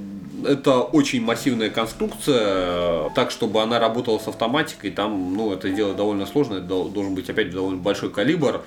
[0.48, 6.26] это очень массивная конструкция, так чтобы она работала с автоматикой, там, ну, это делать довольно
[6.26, 8.64] сложно, это дол- должен быть опять довольно большой калибр,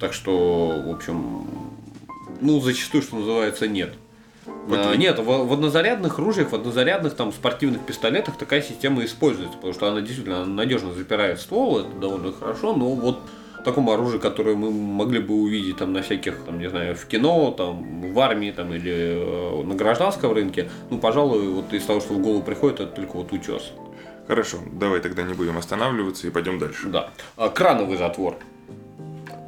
[0.00, 1.46] так что, в общем,
[2.40, 3.94] ну, зачастую, что называется, нет.
[4.66, 9.56] Вот А, Нет, в, в однозарядных ружьях, в однозарядных там спортивных пистолетах такая система используется,
[9.56, 13.20] потому что она действительно надежно запирает ствол, это довольно хорошо, но вот
[13.68, 17.50] таком оружии, которое мы могли бы увидеть там на всяких, там, не знаю, в кино,
[17.50, 22.14] там, в армии там, или э, на гражданском рынке, ну, пожалуй, вот из того, что
[22.14, 23.72] в голову приходит, это только вот утес.
[24.26, 26.88] Хорошо, давай тогда не будем останавливаться и пойдем дальше.
[26.88, 27.10] Да.
[27.36, 28.36] А, крановый затвор.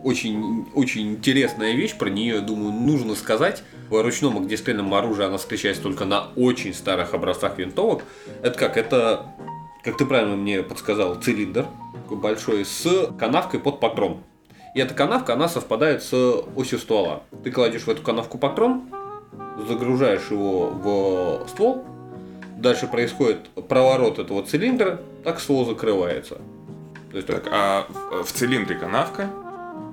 [0.05, 3.63] Очень, очень интересная вещь, про нее, я думаю, нужно сказать.
[3.89, 8.05] В ручном огнестрельном оружии она встречается только на очень старых образцах винтовок.
[8.43, 8.77] Это как?
[8.77, 9.27] Это,
[9.83, 11.67] как ты правильно мне подсказал, цилиндр
[12.17, 14.19] большой с канавкой под патрон.
[14.75, 16.15] И эта канавка, она совпадает с
[16.57, 17.23] осью ствола.
[17.43, 18.85] Ты кладешь в эту канавку патрон,
[19.69, 20.71] загружаешь его
[21.45, 21.85] в ствол,
[22.57, 26.39] дальше происходит проворот этого цилиндра, так ствол закрывается.
[27.11, 29.29] То есть, так, а в, в цилиндре канавка?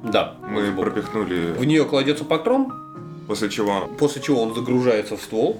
[0.04, 0.36] Да.
[0.48, 1.54] Мы пропихнули...
[1.54, 2.72] В нее кладется патрон.
[3.28, 3.88] После чего?
[4.00, 5.60] После чего он загружается в ствол.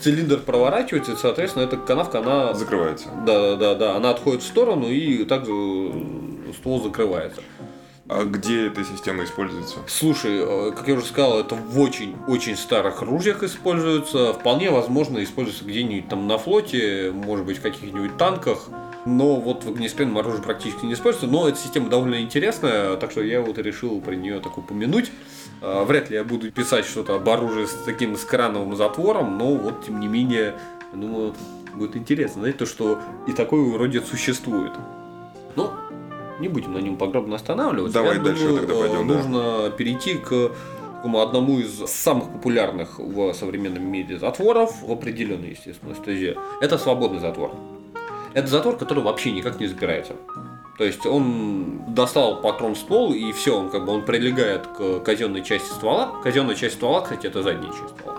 [0.00, 2.54] Цилиндр проворачивается, и, соответственно, эта канавка, она...
[2.54, 3.08] Закрывается.
[3.26, 3.96] Да, да, да, да.
[3.96, 7.42] Она отходит в сторону, и так ствол закрывается.
[8.08, 9.78] А где эта система используется?
[9.88, 14.32] Слушай, э, как я уже сказал, это в очень-очень старых ружьях используется.
[14.32, 18.68] Вполне возможно используется где-нибудь там на флоте, может быть, в каких-нибудь танках.
[19.06, 21.26] Но вот в огнестрельном оружии практически не используется.
[21.26, 25.10] Но эта система довольно интересная, так что я вот решил про нее так упомянуть.
[25.60, 29.84] Э, вряд ли я буду писать что-то об оружии с таким скрановым затвором, но вот
[29.84, 30.54] тем не менее,
[30.92, 31.34] думаю,
[31.74, 34.72] будет интересно, знаете, то, что и такое вроде существует.
[35.54, 35.70] Ну,
[36.40, 37.94] не будем на нем подробно останавливаться.
[37.94, 39.06] Давай Я дальше думаю, тогда пойдем.
[39.06, 39.70] Нужно да.
[39.70, 40.50] перейти к
[41.06, 46.36] такому одному из самых популярных в современном мире затворов в определенной, естественно, стезе.
[46.60, 47.52] Это свободный затвор.
[48.34, 50.14] Это затвор, который вообще никак не запирается.
[50.78, 55.42] То есть он достал патрон ствол и все, он как бы он прилегает к казенной
[55.42, 56.20] части ствола.
[56.22, 58.18] Казенная часть ствола, кстати, это задняя часть ствола.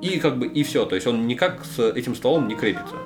[0.00, 2.96] И как бы и все, то есть он никак с этим стволом не крепится.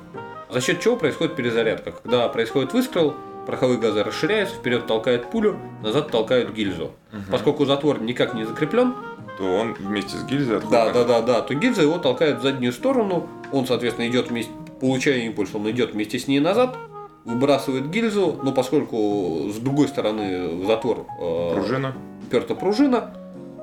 [0.49, 1.91] За счет чего происходит перезарядка?
[1.91, 6.85] Когда происходит выстрел, пороховые газы расширяются, вперед толкает пулю, назад толкают гильзу.
[7.11, 7.21] Угу.
[7.31, 8.93] Поскольку затвор никак не закреплен,
[9.37, 10.71] то он вместе с гильзой отходит.
[10.71, 11.41] Да, да, да, да.
[11.41, 15.91] То гильза его толкает в заднюю сторону, он, соответственно, идет вместе, получая импульс, он идет
[15.91, 16.77] вместе с ней назад,
[17.25, 21.93] выбрасывает гильзу, но поскольку с другой стороны в затвор э, пружина.
[22.29, 23.13] перта пружина,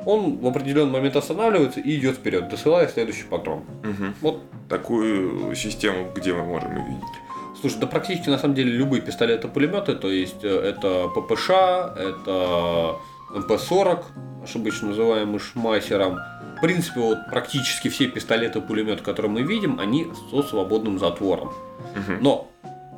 [0.04, 3.60] он в определенный момент останавливается и идет вперед, досылая следующий патрон.
[3.84, 4.06] Угу.
[4.20, 7.02] Вот такую систему, где мы можем увидеть.
[7.60, 12.96] Слушай, да практически на самом деле любые пистолеты-пулеметы, то есть э, это ППШ, это
[13.32, 14.04] МП-40,
[14.56, 16.18] обычно называемый шмайсером.
[16.56, 21.52] В принципе, вот практически все пистолеты-пулеметы, которые мы видим, они со свободным затвором.
[22.20, 22.48] Но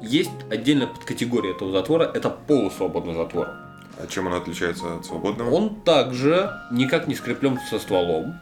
[0.05, 3.49] есть отдельная подкатегория этого затвора, это полусвободный затвор.
[3.97, 5.51] А чем он отличается от свободного?
[5.51, 8.41] Он также никак не скреплен со стволом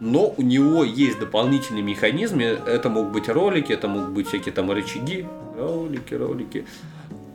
[0.00, 4.70] но у него есть дополнительные механизмы, это могут быть ролики, это могут быть всякие там
[4.70, 6.66] рычаги, ролики, ролики,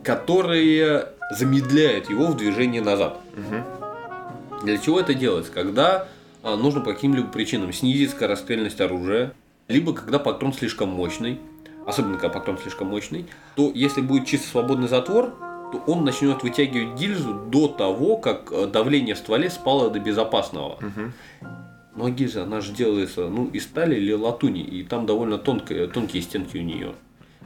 [0.04, 3.18] которые замедляют его в движении назад.
[3.36, 4.64] Угу.
[4.64, 5.50] Для чего это делается?
[5.50, 6.08] Когда
[6.42, 9.32] а, нужно по каким-либо причинам снизить скорострельность оружия,
[9.68, 11.40] либо когда патрон слишком мощный,
[11.86, 15.34] особенно когда патрон слишком мощный, то если будет чисто свободный затвор,
[15.72, 20.74] то он начнет вытягивать гильзу до того, как э, давление в стволе спало до безопасного.
[20.74, 21.48] Угу.
[21.96, 26.22] Но гильза, она же делается ну, из стали или латуни, и там довольно тонкие, тонкие
[26.22, 26.94] стенки у нее.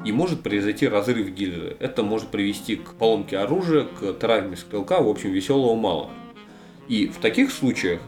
[0.05, 1.77] И может произойти разрыв гильзы.
[1.79, 6.11] Это может привести к поломке оружия, к травме стрелка, в общем, веселого мало.
[6.88, 8.01] И в таких случаях,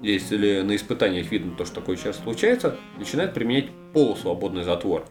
[0.00, 5.04] если на испытаниях видно то, что такое сейчас случается, начинает применять полусвободный затвор.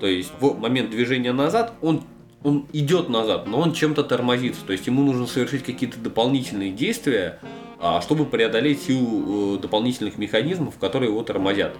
[0.00, 2.02] То есть в момент движения назад он
[2.42, 4.64] он идет назад, но он чем-то тормозится.
[4.64, 7.38] То есть ему нужно совершить какие-то дополнительные действия,
[7.78, 11.76] а, чтобы преодолеть силу э, дополнительных механизмов, которые его тормозят.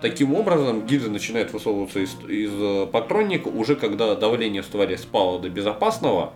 [0.00, 5.40] Таким образом, гильза начинает высовываться из, из э, патронника уже когда давление в стволе спало
[5.40, 6.32] до безопасного,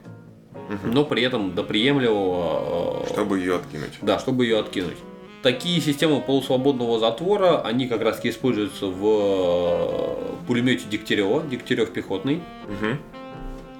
[0.84, 3.04] но при этом до приемлемого.
[3.04, 3.92] Э, чтобы ее откинуть.
[4.02, 4.98] Да, чтобы ее откинуть.
[5.42, 12.40] Такие системы полусвободного затвора, они как раз используются в пулемете Дегтярева, Дегтярев пехотный.
[12.68, 12.98] Угу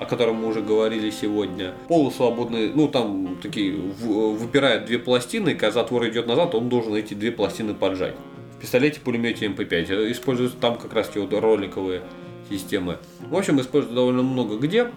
[0.02, 1.74] о котором мы уже говорили сегодня.
[1.86, 7.30] Полусвободный, ну там такие выпирают две пластины, когда затвор идет назад, он должен эти две
[7.30, 8.16] пластины поджать.
[8.56, 12.02] В пистолете пулемете МП5 используются там как раз те вот роликовые
[12.50, 12.98] системы.
[13.20, 14.90] В общем, используют довольно много где.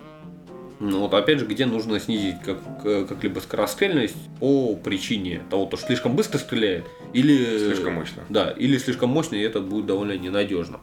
[0.79, 2.59] Ну, вот опять же, где нужно снизить как,
[3.07, 8.23] как-либо скорострельность по причине того, что слишком быстро стреляет, или слишком мощно.
[8.29, 10.81] Да, или слишком мощно, и это будет довольно ненадежно.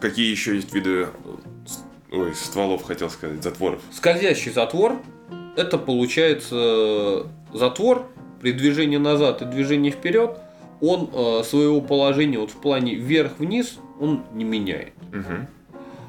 [0.00, 1.08] Какие еще есть виды
[2.10, 3.82] Ой, стволов хотел сказать, затворов.
[3.92, 5.02] Скользящий затвор–
[5.56, 8.06] это получается затвор
[8.40, 10.38] при движении назад и движении вперед.
[10.80, 14.94] Он э, своего положения вот в плане вверх-вниз он не меняет.
[15.12, 15.48] Угу.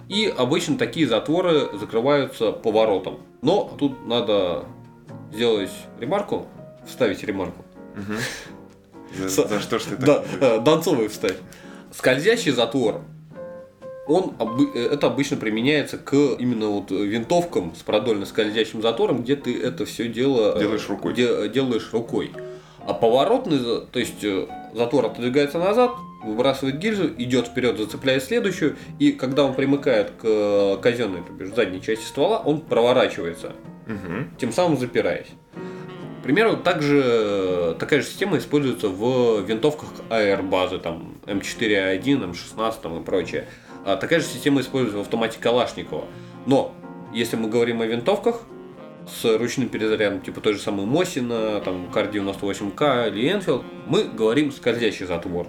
[0.09, 3.19] И обычно такие затворы закрываются поворотом.
[3.41, 4.65] Но тут надо
[5.31, 6.47] сделать ремарку,
[6.85, 7.63] вставить ремарку.
[7.95, 9.27] Угу.
[9.27, 10.05] За, за что ж ты так?
[10.05, 11.37] Да, э, Донцовый вставь.
[11.91, 13.01] Скользящий затвор
[14.07, 14.33] он,
[14.73, 19.85] э, это обычно применяется к именно вот винтовкам с продольно скользящим затором, где ты это
[19.85, 21.13] все дело э, делаешь рукой.
[21.13, 22.31] Де, делаешь рукой.
[22.87, 24.25] А поворотный, то есть
[24.73, 25.91] затвор отодвигается назад,
[26.23, 31.81] выбрасывает гильзу, идет вперед, зацепляет следующую, и когда он примыкает к казенной, то бишь задней
[31.81, 33.53] части ствола, он проворачивается,
[33.85, 34.25] угу.
[34.37, 35.27] тем самым запираясь.
[36.19, 43.01] К примеру, также такая же система используется в винтовках АР базы, там М4А1, М16 там,
[43.01, 43.45] и прочее.
[43.85, 46.05] А такая же система используется в автомате Калашникова.
[46.45, 46.75] Но,
[47.13, 48.41] если мы говорим о винтовках,
[49.07, 55.05] с ручным перезарядом, типа той же самой Мосина, там, Кар-98К или Энфилд, мы говорим скользящий
[55.05, 55.47] затвор.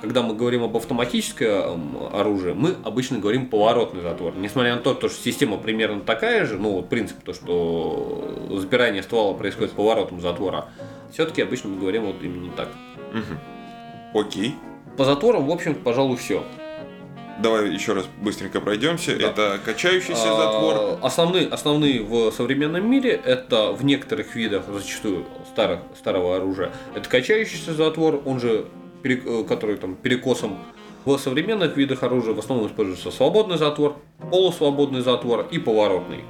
[0.00, 4.34] Когда мы говорим об автоматическом оружии, мы обычно говорим поворотный затвор.
[4.36, 9.34] Несмотря на то, что система примерно такая же, ну, вот принцип то, что запирание ствола
[9.34, 10.68] происходит поворотом затвора,
[11.12, 12.68] все-таки обычно мы говорим вот именно так.
[13.12, 14.20] Угу.
[14.20, 14.54] Окей.
[14.96, 16.44] По затворам, в общем пожалуй, все.
[17.42, 19.16] Давай еще раз быстренько пройдемся.
[19.16, 19.28] Да.
[19.28, 20.98] Это качающийся а, затвор.
[21.02, 27.74] Основные, основные в современном мире это в некоторых видах, зачастую старых, старого оружия, это качающийся
[27.74, 28.66] затвор, он же
[29.04, 30.58] э, который там перекосом.
[31.06, 33.96] В современных видах оружия в основном используется свободный затвор,
[34.30, 36.24] полусвободный затвор и поворотный.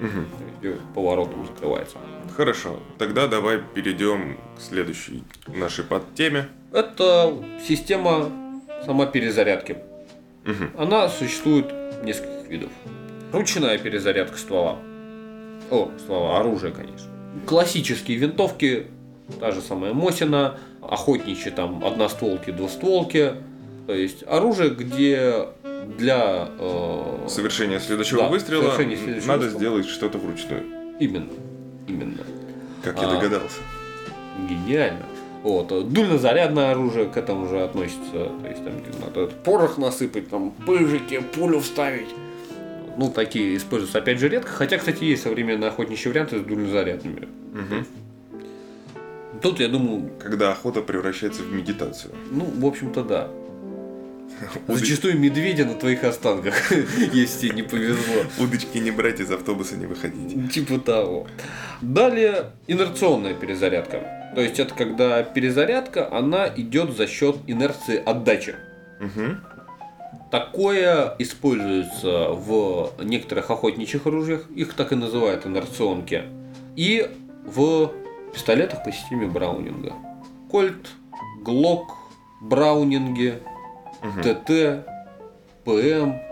[0.00, 0.74] Угу.
[0.94, 1.98] Поворотом закрывается.
[2.36, 6.48] Хорошо, тогда давай перейдем к следующей нашей подтеме.
[6.72, 7.32] Это
[7.66, 8.30] система
[8.84, 9.78] самоперезарядки.
[10.46, 10.82] Угу.
[10.82, 11.66] Она существует
[12.02, 12.70] нескольких видов.
[13.32, 14.78] Ручная перезарядка ствола.
[15.70, 17.10] О, ствола, оружие, конечно.
[17.46, 18.86] Классические винтовки,
[19.40, 23.32] та же самая Мосина, охотничьи там одностволки, двустволки.
[23.86, 25.46] То есть оружие, где
[25.98, 29.60] для э, совершения следующего да, выстрела совершения следующего надо выстрела.
[29.60, 30.64] сделать что-то вручную.
[30.98, 31.30] Именно,
[31.86, 32.24] именно.
[32.82, 33.60] Как я а, догадался.
[34.48, 35.04] Гениально.
[35.46, 35.68] Вот.
[35.68, 38.32] Дульно-зарядное оружие к этому же относится.
[38.42, 42.08] То есть там надо порох насыпать, там пыжики, пулю вставить.
[42.96, 44.50] Ну, такие используются опять же редко.
[44.50, 47.28] Хотя, кстати, есть современные охотничьи варианты с дульнозарядными.
[47.52, 49.40] Угу.
[49.40, 50.10] Тут, я думаю...
[50.20, 52.12] Когда охота превращается в медитацию.
[52.32, 53.28] Ну, в общем-то, да.
[54.66, 56.72] Зачастую медведя на твоих останках,
[57.12, 58.24] если тебе не повезло.
[58.40, 60.52] Удочки не брать, из автобуса не выходить.
[60.52, 61.28] Типа того.
[61.80, 64.25] Далее инерционная перезарядка.
[64.34, 68.56] То есть это когда перезарядка, она идет за счет инерции отдачи.
[69.00, 69.36] Угу.
[70.30, 76.24] Такое используется в некоторых охотничьих оружиях, их так и называют инерционки,
[76.74, 77.10] и
[77.44, 77.92] в
[78.34, 79.92] пистолетах по системе Браунинга.
[80.50, 80.88] Кольт,
[81.42, 81.94] Глок,
[82.42, 83.40] Браунинги,
[84.02, 84.22] угу.
[84.22, 84.84] ТТ,
[85.64, 86.25] ПМ,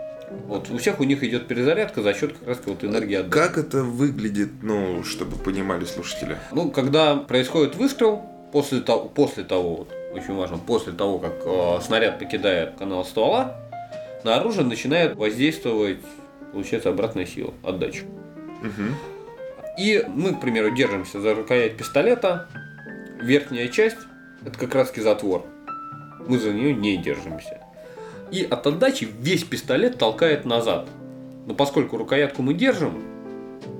[0.47, 3.31] вот у всех у них идет перезарядка за счет как раз вот энергии отдачи.
[3.31, 6.37] Как это выглядит, ну, чтобы понимали слушатели?
[6.51, 11.79] Ну, когда происходит выстрел, после того, после того вот, очень важно, после того, как э,
[11.81, 13.55] снаряд покидает канал ствола,
[14.23, 15.99] на оружие начинает воздействовать,
[16.53, 18.03] получается, обратная сила, отдача.
[18.61, 19.79] Угу.
[19.79, 22.47] И мы, к примеру, держимся за рукоять пистолета,
[23.21, 23.97] верхняя часть
[24.45, 25.45] это как раз затвор.
[26.27, 27.64] Мы за нее не держимся
[28.35, 30.89] и от отдачи весь пистолет толкает назад.
[31.45, 33.01] Но поскольку рукоятку мы держим,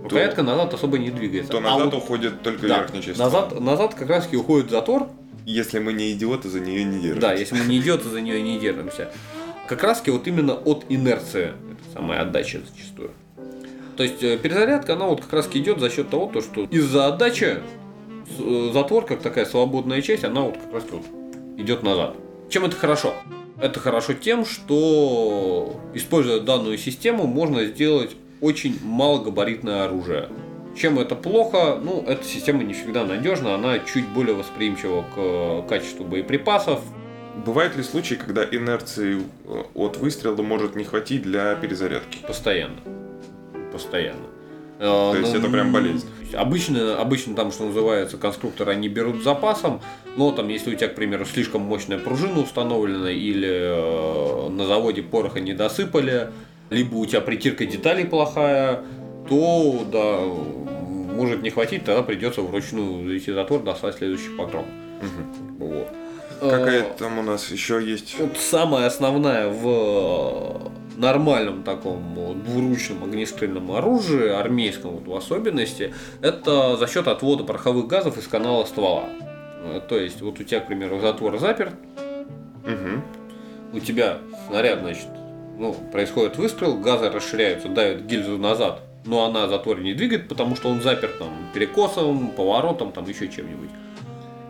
[0.04, 1.52] рукоятка то, назад особо не двигается.
[1.52, 3.20] То назад а вот, уходит только да, верхняя часть.
[3.20, 5.10] Назад, назад как раз уходит затвор.
[5.46, 7.22] Если мы не идиоты, за нее не держимся.
[7.22, 9.12] Да, если мы не идиоты, за нее не держимся.
[9.68, 13.12] Как раз вот именно от инерции, это самая отдача зачастую.
[13.98, 17.60] То есть э, перезарядка, она вот как раз идет за счет того, что из-за отдачи
[18.40, 21.04] э, затвор, как такая свободная часть, она вот как раз вот
[21.58, 22.16] идет назад.
[22.50, 23.14] Чем это хорошо?
[23.60, 30.30] Это хорошо тем, что используя данную систему, можно сделать очень малогабаритное оружие.
[30.78, 31.80] Чем это плохо?
[31.82, 36.82] Ну, эта система не всегда надежна, она чуть более восприимчива к качеству боеприпасов.
[37.46, 42.20] Бывают ли случаи, когда инерции э, от выстрела может не хватить для перезарядки?
[42.28, 42.80] Постоянно.
[43.72, 44.28] Постоянно.
[44.80, 46.06] То есть ну, это прям болезнь.
[46.34, 49.82] Обычно, обычно там, что называется, конструкторы они берут запасом,
[50.18, 55.04] но там, если у тебя, к примеру, слишком мощная пружина установлена или э, на заводе
[55.04, 56.30] пороха не досыпали,
[56.70, 58.82] либо у тебя притирка деталей плохая,
[59.28, 60.20] то да,
[61.16, 64.66] может не хватить, тогда придется вручную зайти затвор, достать следующий патрон.
[65.02, 65.68] Угу.
[65.68, 65.88] Вот.
[66.40, 68.16] Какая там у нас еще есть?
[68.20, 76.88] Вот самая основная в нормальном таком двуручном огнестрельном оружии, армейском вот в особенности, это за
[76.88, 79.06] счет отвода пороховых газов из канала ствола.
[79.66, 81.74] Э, то есть, вот у тебя, к примеру, затвор заперт,
[82.64, 83.02] угу.
[83.74, 85.08] у тебя снаряд, значит,
[85.58, 90.70] ну, происходит выстрел, газы расширяются, давят гильзу назад, но она затвор не двигает, потому что
[90.70, 93.70] он заперт там перекосом, поворотом, там еще чем-нибудь.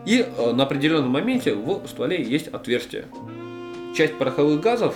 [0.04, 3.06] И э, на определенном моменте в стволе есть отверстие.
[3.96, 4.94] Часть пороховых газов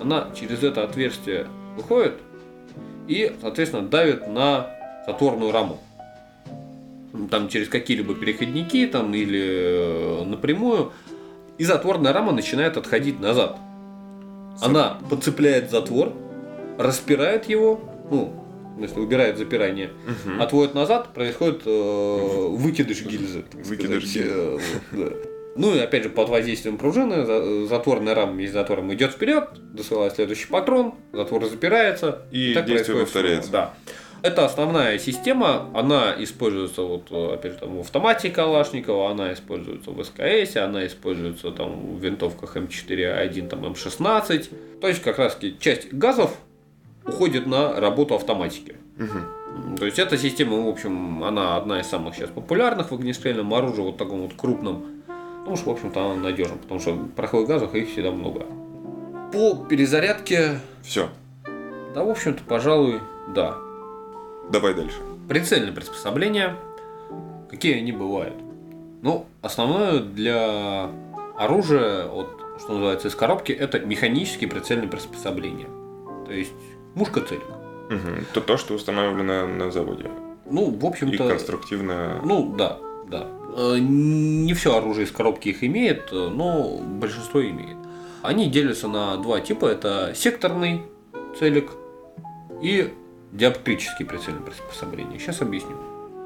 [0.00, 2.14] она через это отверстие выходит
[3.08, 4.70] и, соответственно, давит на
[5.06, 5.80] затворную раму.
[7.30, 10.92] Там через какие-либо переходники там, или э, напрямую.
[11.56, 13.56] И затворная рама начинает отходить назад.
[14.60, 16.12] Она подцепляет затвор,
[16.78, 17.80] распирает его,
[18.10, 18.34] ну,
[18.78, 19.90] если убирает запирание,
[20.26, 20.40] Мгм.
[20.42, 23.44] отводит назад, происходит э, выкидыш гильзы.
[23.52, 24.30] Выкидыш гильзы.
[24.30, 24.58] Э,
[24.92, 25.06] да.
[25.56, 30.14] Ну и опять же под воздействием пружины за- затворная рама есть затвором идет вперед, досылает
[30.14, 33.50] следующий патрон, затвор запирается И так действие происходит повторяется.
[33.50, 33.74] Да.
[34.22, 39.90] Это основная система, она используется вот, э, опять же, там, в автомате Калашникова, она используется
[39.90, 44.50] в СКС, она используется там, в винтовках М4А1, там, М16.
[44.80, 46.36] То есть как раз часть газов
[47.04, 48.76] уходит на работу автоматики.
[48.96, 49.76] Мгм.
[49.76, 53.82] То есть эта система, в общем, она одна из самых сейчас популярных в огнестрельном оружии,
[53.82, 55.02] вот таком вот крупном.
[55.40, 58.44] Потому что, в общем-то, она надежна, потому что пороховых газов их всегда много.
[59.32, 61.08] По перезарядке, Все,
[61.94, 63.00] да, в общем-то, пожалуй,
[63.34, 63.56] да.
[64.50, 64.96] Давай дальше.
[65.28, 66.56] Прицельные приспособления,
[67.50, 68.34] какие они бывают?
[69.02, 70.90] Ну, основное для
[71.36, 75.68] оружия, вот, что называется, из коробки, это механические прицельные приспособления.
[76.26, 76.52] То есть
[76.94, 77.44] мушка-целик.
[77.90, 78.26] Мгм.
[78.34, 80.10] То то, что установлено на заводе.
[80.50, 81.28] Ну, в И общем-то...
[81.28, 82.20] конструктивно.
[82.24, 82.78] Ну, да,
[83.08, 83.28] да.
[83.56, 87.76] Э, Не все оружие из коробки их имеет, э, но большинство имеет.
[88.22, 89.66] Они делятся на два типа.
[89.66, 90.82] Это секторный
[91.38, 91.70] целик
[92.60, 92.92] и
[93.32, 95.18] диоптрический прицельное приспособление.
[95.18, 95.76] Сейчас объясню.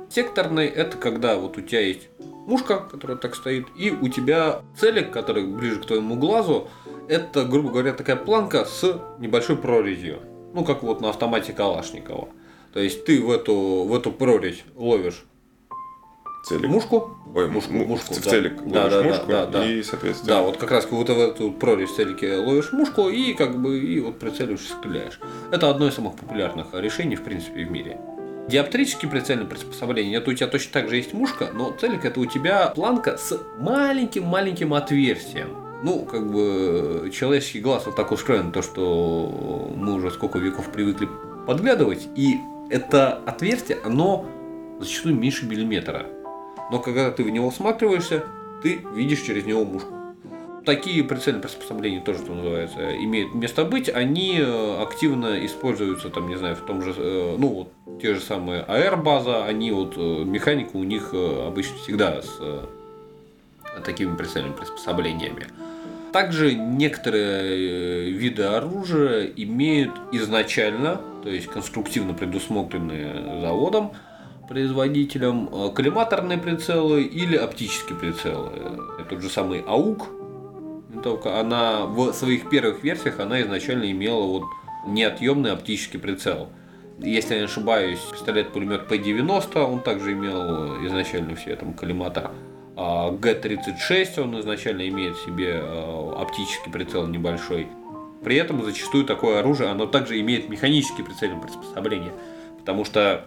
[0.09, 2.09] Секторный это когда вот у тебя есть
[2.46, 6.68] мушка, которая так стоит, и у тебя целик, который ближе к твоему глазу,
[7.09, 10.20] это, грубо говоря, такая планка с небольшой прорезью.
[10.53, 12.28] Ну, как вот на автомате Калашникова.
[12.74, 15.24] То есть ты в эту, в эту прорезь ловишь
[16.45, 16.68] целик.
[16.68, 17.16] мушку.
[17.34, 18.30] Ой, мушку, му- мушку, в да.
[18.30, 19.64] целик Да, ловишь да, да, мушку, да, да.
[19.66, 23.32] и, соответственно, Да, вот как раз вот в эту прорезь в целике ловишь мушку и
[23.34, 25.18] как бы и вот прицеливаешься, стреляешь.
[25.51, 27.99] Это одно из самых популярных решений, в принципе, в мире.
[28.49, 32.26] Диоптрические прицельные приспособления, это у тебя точно так же есть мушка, но целик это у
[32.26, 35.57] тебя планка с маленьким-маленьким отверстием.
[35.84, 41.09] Ну, как бы человеческий глаз вот так устроен, то, что мы уже сколько веков привыкли
[41.47, 42.36] подглядывать, и
[42.70, 44.24] это отверстие, оно
[44.80, 46.07] зачастую меньше миллиметра.
[46.72, 48.24] Но когда ты в него всматриваешься,
[48.62, 49.92] ты видишь через него мушку.
[50.64, 53.90] Такие прицельные приспособления тоже, что называется, имеют место быть.
[53.90, 58.20] Они э, активно используются, там, не знаю, в том же, э, ну, вот, те же
[58.22, 62.40] самые АР-база, они вот, э, механика у них обычно всегда с
[63.84, 65.48] такими прицельными приспособлениями.
[66.12, 73.92] Также некоторые виды оружия имеют изначально, то есть конструктивно предусмотренные заводом,
[74.53, 78.50] производителем, э, коллиматорные прицелы или оптические прицелы.
[78.98, 80.09] Это тот же самый АУК,
[80.90, 84.42] винтовка, она в своих первых версиях она изначально имела вот
[84.86, 86.50] неотъемный оптический прицел.
[86.98, 92.30] Если я не ошибаюсь, пистолет-пулемет П-90, он также имел изначально все там коллиматор.
[92.76, 97.68] А Г-36 он изначально имеет в себе э, оптический прицел небольшой.
[98.22, 102.12] При этом зачастую такое оружие, оно также имеет механические прицельные приспособления.
[102.59, 103.26] Потому что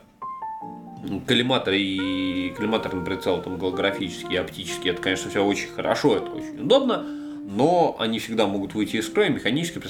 [1.28, 7.06] коллиматор и коллиматорный прицел, там голографический оптический, это, конечно, все очень хорошо, это очень удобно,
[7.48, 9.82] но они всегда могут выйти из строя, механические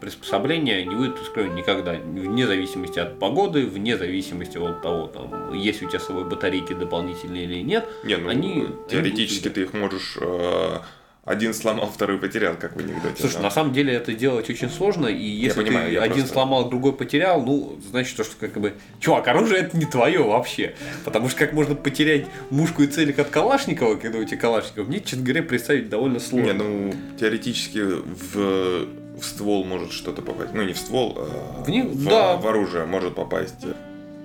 [0.00, 5.52] приспособления не выйдут из строя никогда, вне зависимости от погоды, вне зависимости от того, там,
[5.52, 7.86] есть у тебя с собой батарейки дополнительные или нет.
[8.04, 10.16] Не, ну, они- теоретически они- ты их можешь...
[10.20, 10.78] э,
[11.26, 13.16] один сломал, второй потерял, как в анекдоте.
[13.20, 13.42] Слушай, да.
[13.42, 16.68] на самом деле это делать очень сложно, и если понимаю, ты я один просто- сломал,
[16.70, 20.76] другой потерял, ну, значит, то, что как бы, чувак, оружие это не твое вообще.
[21.04, 25.00] Потому что как можно потерять мушку и целик от Калашникова, когда у тебя Калашников, мне,
[25.00, 26.46] честно говоря, представить довольно сложно.
[26.46, 28.86] Не, ну, теоретически в,
[29.20, 30.54] в ствол может что-то попасть.
[30.54, 32.36] Ну, не в ствол, а В не- в, да.
[32.36, 33.54] в оружие может попасть.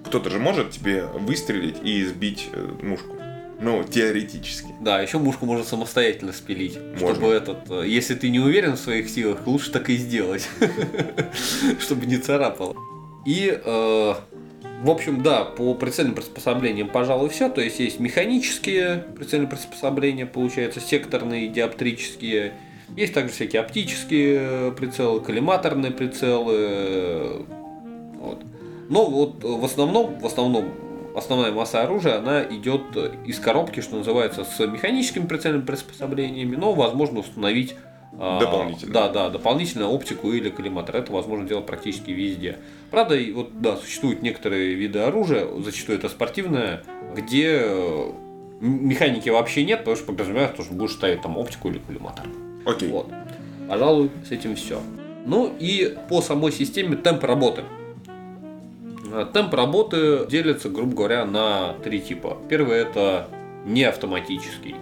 [0.05, 3.15] Кто-то же может тебе выстрелить и сбить э, мушку.
[3.61, 4.73] Ну, теоретически.
[4.81, 6.79] Да, еще мушку можно самостоятельно спилить.
[6.99, 7.15] Можно.
[7.15, 10.49] Чтобы этот, э, если ты не уверен в своих силах, лучше так и сделать.
[11.79, 12.75] Чтобы не царапало.
[13.25, 14.13] И, э,
[14.81, 17.49] в общем, да, по прицельным приспособлениям, пожалуй, все.
[17.49, 22.53] То есть есть механические прицельные приспособления, получается, секторные, диоптрические.
[22.97, 26.55] Есть также всякие оптические прицелы, коллиматорные прицелы.
[26.57, 27.43] э,
[28.19, 28.43] Вот.
[28.89, 30.73] Но вот э, в основном, в основном
[31.15, 32.95] основная масса оружия, она идет
[33.25, 37.75] из коробки, что называется, с механическими прицельными приспособлениями, но возможно установить
[38.17, 38.93] а, Дополнительно.
[38.93, 40.97] Да, да, дополнительно оптику или коллиматор.
[40.97, 42.59] Это возможно делать практически везде.
[42.89, 46.83] Правда, и вот да, существуют некоторые виды оружия, зачастую это спортивное,
[47.15, 48.11] где э,
[48.59, 52.25] механики вообще нет, потому что подразумевается, что будешь ставить там оптику или коллиматор.
[52.65, 52.89] Окей.
[52.89, 53.07] Вот.
[53.69, 54.81] Пожалуй, с этим все.
[55.25, 57.63] Ну и по самой системе темп работы.
[59.11, 62.37] А, Темп работы делится, грубо говоря, на три типа.
[62.49, 63.27] Первый это
[63.65, 64.75] не автоматический.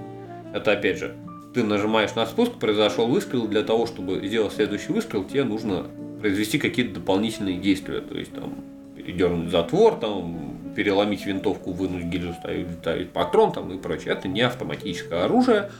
[0.53, 1.15] Это опять же,
[1.53, 5.85] ты нажимаешь на спуск, произошел выстрел, для того, чтобы сделать следующий выстрел, тебе нужно
[6.21, 8.01] произвести какие-то дополнительные действия.
[8.01, 8.55] То есть там
[8.95, 14.13] передернуть затвор, там, переломить винтовку, вынуть гильзу, ставить, патрон там, и прочее.
[14.13, 15.71] Это не автоматическое оружие.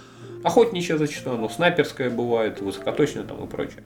[0.44, 3.84] Охотничье зачастую, оно снайперское бывает, высокоточное там и прочее.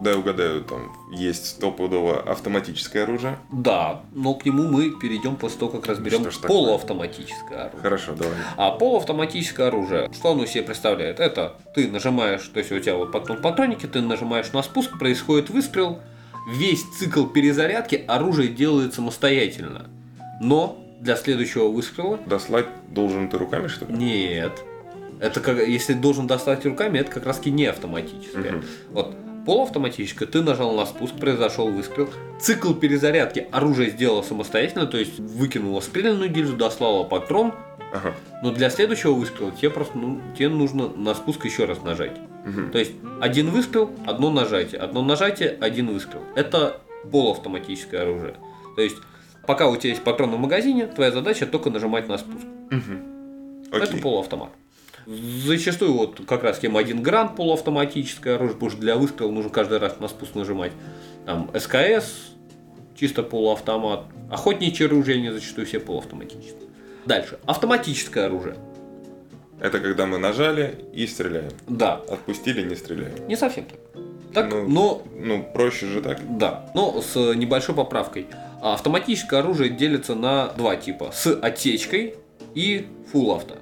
[0.00, 3.38] Да, угадаю, там есть стопудово автоматическое оружие.
[3.52, 7.82] Да, но к нему мы перейдем после того, как разберем Что полуавтоматическое оружие.
[7.82, 8.34] Хорошо, давай.
[8.56, 11.20] А полуавтоматическое оружие, что оно себе представляет?
[11.20, 14.98] Это ты нажимаешь, то есть у тебя вот патрон в патроннике, ты нажимаешь на спуск,
[14.98, 16.00] происходит выстрел,
[16.50, 19.90] весь цикл перезарядки оружие делает самостоятельно.
[20.40, 23.92] Но для следующего выстрела Дослать должен ты руками, что ли?
[23.92, 24.52] нет.
[25.20, 28.52] Это как, если должен достать руками, это как раз не автоматическое.
[28.52, 28.64] Мгм.
[28.92, 29.14] Вот
[29.46, 32.08] полуавтоматическое, ты нажал на спуск, произошел выстрел.
[32.40, 37.52] Цикл перезарядки оружие сделало самостоятельно, то есть выкинуло стрелянную гильзу, дослало патрон,
[37.92, 38.14] Ага.
[38.42, 42.16] но для следующего выстрела тебе просто ну, тебе нужно на спуск еще раз нажать.
[42.44, 42.70] Мгм.
[42.70, 46.22] То есть один выстрел, одно нажатие, одно нажатие, один выстрел.
[46.36, 46.80] Это
[47.10, 48.34] полуавтоматическое оружие.
[48.76, 48.96] То есть
[49.46, 52.46] пока у тебя есть патрон в магазине, твоя задача только нажимать на спуск.
[52.70, 53.62] Мгм.
[53.72, 54.50] Это полуавтомат.
[55.06, 59.98] Зачастую вот как раз М1 грант полуавтоматическое оружие, потому что для выстрела нужно каждый раз
[60.00, 60.72] на спуск нажимать.
[61.26, 62.32] Там СКС,
[62.98, 64.04] чисто полуавтомат.
[64.30, 66.68] Охотничьи оружия, они зачастую все полуавтоматические.
[67.06, 67.38] Дальше.
[67.46, 68.56] Автоматическое оружие.
[69.60, 71.52] Это когда мы нажали и стреляем.
[71.68, 73.28] Да, Отпустили, не стреляем.
[73.28, 73.78] не совсем так.
[74.32, 76.20] Так, Ну, но Ну, проще же так.
[76.38, 78.26] Да, но с небольшой поправкой.
[78.62, 81.10] Автоматическое оружие делится на два типа.
[81.12, 82.14] С отсечкой
[82.54, 83.56] и full авто.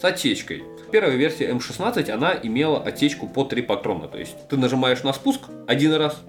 [0.00, 0.64] С отсечкой.
[0.90, 4.08] Первая версия М16, она имела отсечку по 3 патрона.
[4.08, 6.22] То есть ты нажимаешь на спуск один раз,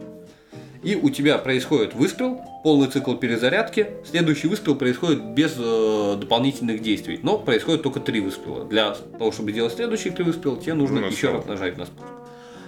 [0.83, 3.87] и у тебя происходит выстрел, полный цикл перезарядки.
[4.03, 7.21] Следующий выстрел происходит без э, дополнительных действий.
[7.23, 8.65] Но происходит только три выстрела.
[8.65, 12.09] Для того, чтобы сделать следующие три выстрела, тебе нужно Ну, еще раз нажать на спуск.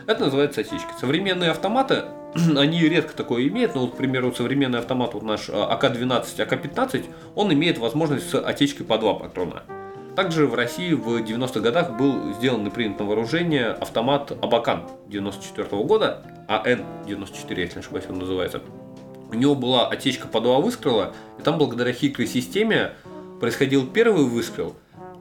[0.08, 0.94] Это называется отсечка.
[0.98, 2.04] Современные автоматы,
[2.56, 7.04] они редко такое имеют, но вот, к примеру, современный автомат, вот наш э, АК-12, АК-15,
[7.36, 9.64] он имеет возможность с отсечкой по два патрона.
[10.16, 15.84] Также в России в 90-х годах был сделан и принят на вооружение автомат Абакан 94
[15.84, 18.62] года, АН-94, если не ошибаюсь, он называется.
[19.32, 22.92] У него была отсечка по два выстрела, и там благодаря хитрой системе
[23.40, 24.76] происходил первый выстрел,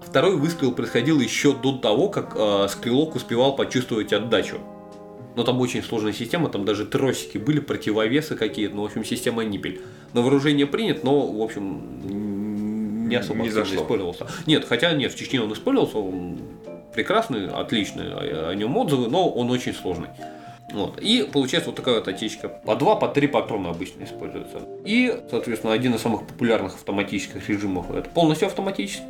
[0.07, 4.59] второй выстрел происходил еще до того, как э, стрелок успевал почувствовать отдачу.
[5.37, 9.43] Но там очень сложная система, там даже тросики были, противовесы какие-то, ну, в общем, система
[9.43, 9.81] ниппель.
[10.13, 12.52] На вооружение принят, но, в общем,
[13.13, 13.83] не особо Не зашло.
[13.83, 14.27] использовался.
[14.47, 16.39] Нет, хотя нет, в Чечне он использовался, он
[16.95, 20.09] прекрасный, отличный, о о нем отзывы, но он очень сложный.
[20.73, 20.99] Вот.
[21.01, 22.49] И получается вот такая вот отечка.
[22.49, 24.61] По два, по три патрона обычно используются.
[24.85, 29.05] И, соответственно, один из самых популярных автоматических режимов это полностью автоматический.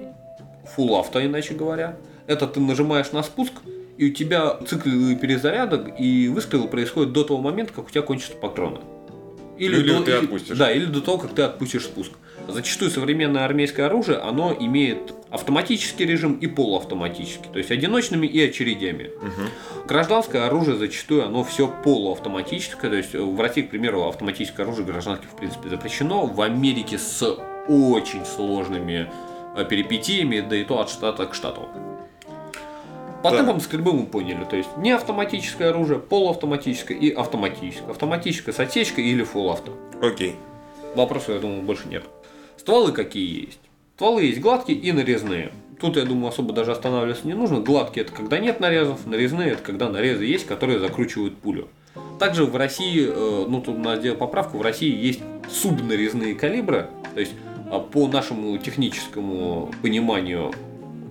[0.76, 1.96] Full авто, иначе говоря.
[2.26, 3.52] Это ты нажимаешь на спуск,
[3.96, 4.88] и у тебя цикл
[5.20, 8.80] перезарядок и выстрелы происходят до того момента, как у тебя кончатся патроны.
[9.58, 10.56] Или до, ты отпустишь.
[10.56, 12.12] Да, или до того, как ты отпустишь спуск.
[12.48, 19.10] Зачастую современное армейское оружие, оно имеет автоматический режим и полуавтоматический, то есть одиночными и очередями.
[19.22, 19.86] Мгм.
[19.86, 24.84] Гражданское оружие зачастую оно все полуавтоматическое, то есть э, в России, к примеру, автоматическое оружие
[24.84, 27.22] гражданских в принципе запрещено, в Америке с
[27.68, 29.08] очень сложными
[29.56, 31.68] э, перипетиями, да и то от штата к штату.
[33.22, 33.36] По Да.
[33.38, 37.90] темпам стрельбы мы поняли, то есть не автоматическое оружие, полуавтоматическое и автоматическое.
[37.90, 39.72] Автоматическое с отсечкой или full авто.
[40.02, 40.34] Окей.
[40.96, 42.04] Вопросов, я думаю, больше нет.
[42.62, 43.58] Стволы какие есть?
[43.96, 45.50] Стволы есть гладкие и нарезные.
[45.80, 47.58] Тут, я думаю, особо даже останавливаться не нужно.
[47.58, 51.66] Гладкие это когда нет нарезов, нарезные это когда нарезы есть, которые закручивают пулю.
[52.20, 57.18] Также в России, э, ну тут надо сделать поправку, в России есть субнарезные калибры, то
[57.18, 57.32] есть
[57.68, 60.52] а, по нашему техническому пониманию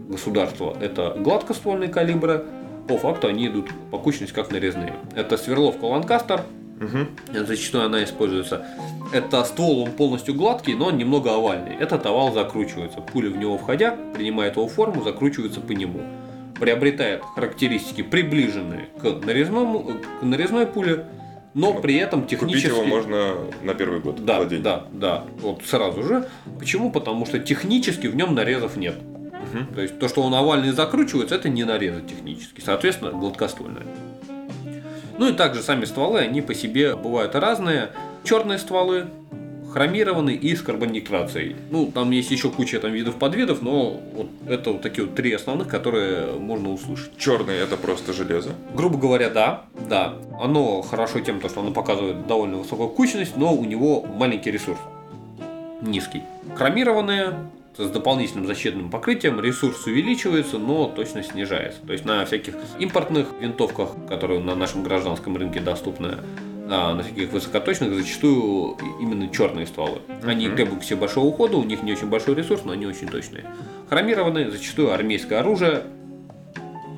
[0.08, 2.46] государства это гладкоствольные калибры,
[2.88, 4.94] по факту они идут по кучности как нарезные.
[5.18, 6.46] Это сверловка Ланкастер,
[6.82, 7.08] Мгм.
[7.46, 8.66] Зачастую она используется.
[9.14, 11.76] Это ствол, он полностью гладкий, но он немного овальный.
[11.76, 13.00] Этот овал закручивается.
[13.02, 16.02] Пуля в него входя, принимает его форму, закручивается по нему.
[16.60, 21.06] Приобретает характеристики, приближенные к, нарезному, к нарезной пуле,
[21.54, 22.68] но при этом Купить технически...
[22.68, 24.64] его можно на первый год Да, владения.
[24.64, 25.24] да, да.
[25.40, 26.28] Вот сразу же.
[26.60, 26.92] Почему?
[26.92, 28.96] Потому что технически в нем нарезов нет.
[29.54, 29.74] Мгм.
[29.74, 32.62] То есть то, что он овальный закручивается, это не нарезы технически.
[32.62, 33.86] Соответственно, гладкоствольные.
[35.22, 37.90] Ну и также сами стволы, они по себе бывают разные.
[38.24, 39.06] Черные стволы,
[39.72, 41.58] хромированные и с карбоникрацией.
[41.70, 45.32] Ну, там есть еще куча там видов подвидов, но вот это вот такие вот три
[45.32, 47.16] основных, которые можно услышать.
[47.20, 48.54] Черный это просто железо.
[48.74, 50.16] Грубо говоря, да, да.
[50.42, 54.80] Оно хорошо тем, то, что оно показывает довольно высокую кучность, но у него маленький ресурс.
[55.84, 56.24] Низкий.
[56.56, 57.36] Хромированные
[57.78, 61.80] с дополнительным защитным покрытием ресурс увеличивается, но точность снижается.
[61.86, 66.18] То есть на всяких импортных винтовках, которые на нашем гражданском рынке доступны,
[66.70, 70.00] а на всяких высокоточных зачастую именно черные стволы.
[70.24, 70.56] Они Мгм.
[70.56, 73.46] требуют к себе большого ухода, у них не очень большой ресурс, но они очень точные.
[73.90, 75.84] Хромированные, зачастую армейское оружие,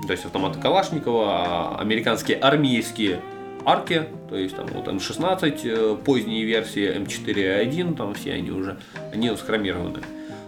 [0.05, 3.19] то есть автоматы Калашникова, а американские армейские
[3.65, 8.77] арки, то есть там вот М16, э, поздние версии, М4А1, там все они уже,
[9.13, 10.01] они схромированы.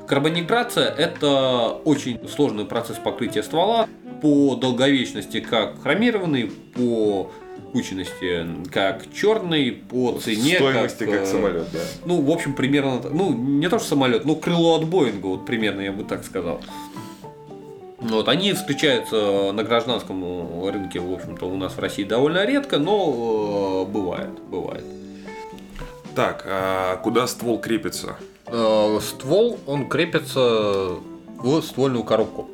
[0.08, 3.88] Карбониграция– это очень сложный процесс покрытия ствола
[4.22, 7.32] по долговечности как хромированный, по
[7.72, 11.80] кучности как черный, по цене Стоимости как э, самолет, да.
[12.06, 15.82] ну, в общем, примерно, ну, не то что самолет, ну, крыло от Боинга, вот примерно,
[15.82, 16.62] я бы так сказал.
[18.00, 23.86] Вот, они встречаются на гражданском рынке, в общем-то, у нас в России довольно редко, но
[23.88, 24.86] э, бывает, бывает.
[26.16, 28.16] Так, а куда ствол крепится?
[28.48, 30.40] Э, ствол, он крепится
[31.38, 32.50] в ствольную коробку.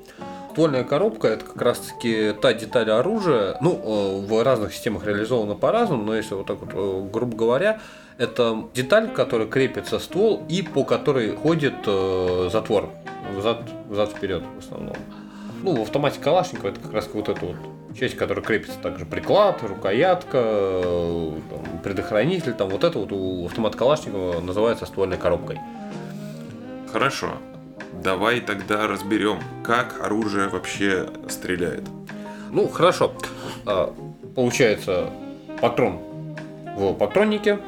[0.51, 5.55] Ствольная коробка это как раз таки та деталь оружия, ну, э, в разных системах реализована
[5.55, 7.79] по-разному, но если вот так вот, э, грубо говоря,
[8.17, 11.73] это деталь, которая крепится ствол и по которой ходит
[12.51, 12.89] затвор
[13.35, 14.95] взад, взад вперед в основном.
[15.63, 17.55] Ну, в автомате Калашникова это как раз вот эта вот
[17.97, 20.81] часть, которая крепится также приклад, рукоятка,
[21.49, 25.59] там, предохранитель, там вот это вот у автомата Калашникова называется ствольной коробкой.
[26.91, 27.33] Хорошо.
[28.03, 31.83] Давай тогда разберем, как оружие вообще стреляет.
[32.51, 33.13] Ну, хорошо.
[33.65, 33.93] А,
[34.35, 35.09] Получается,
[35.59, 35.99] патрон
[36.77, 37.59] в патроннике.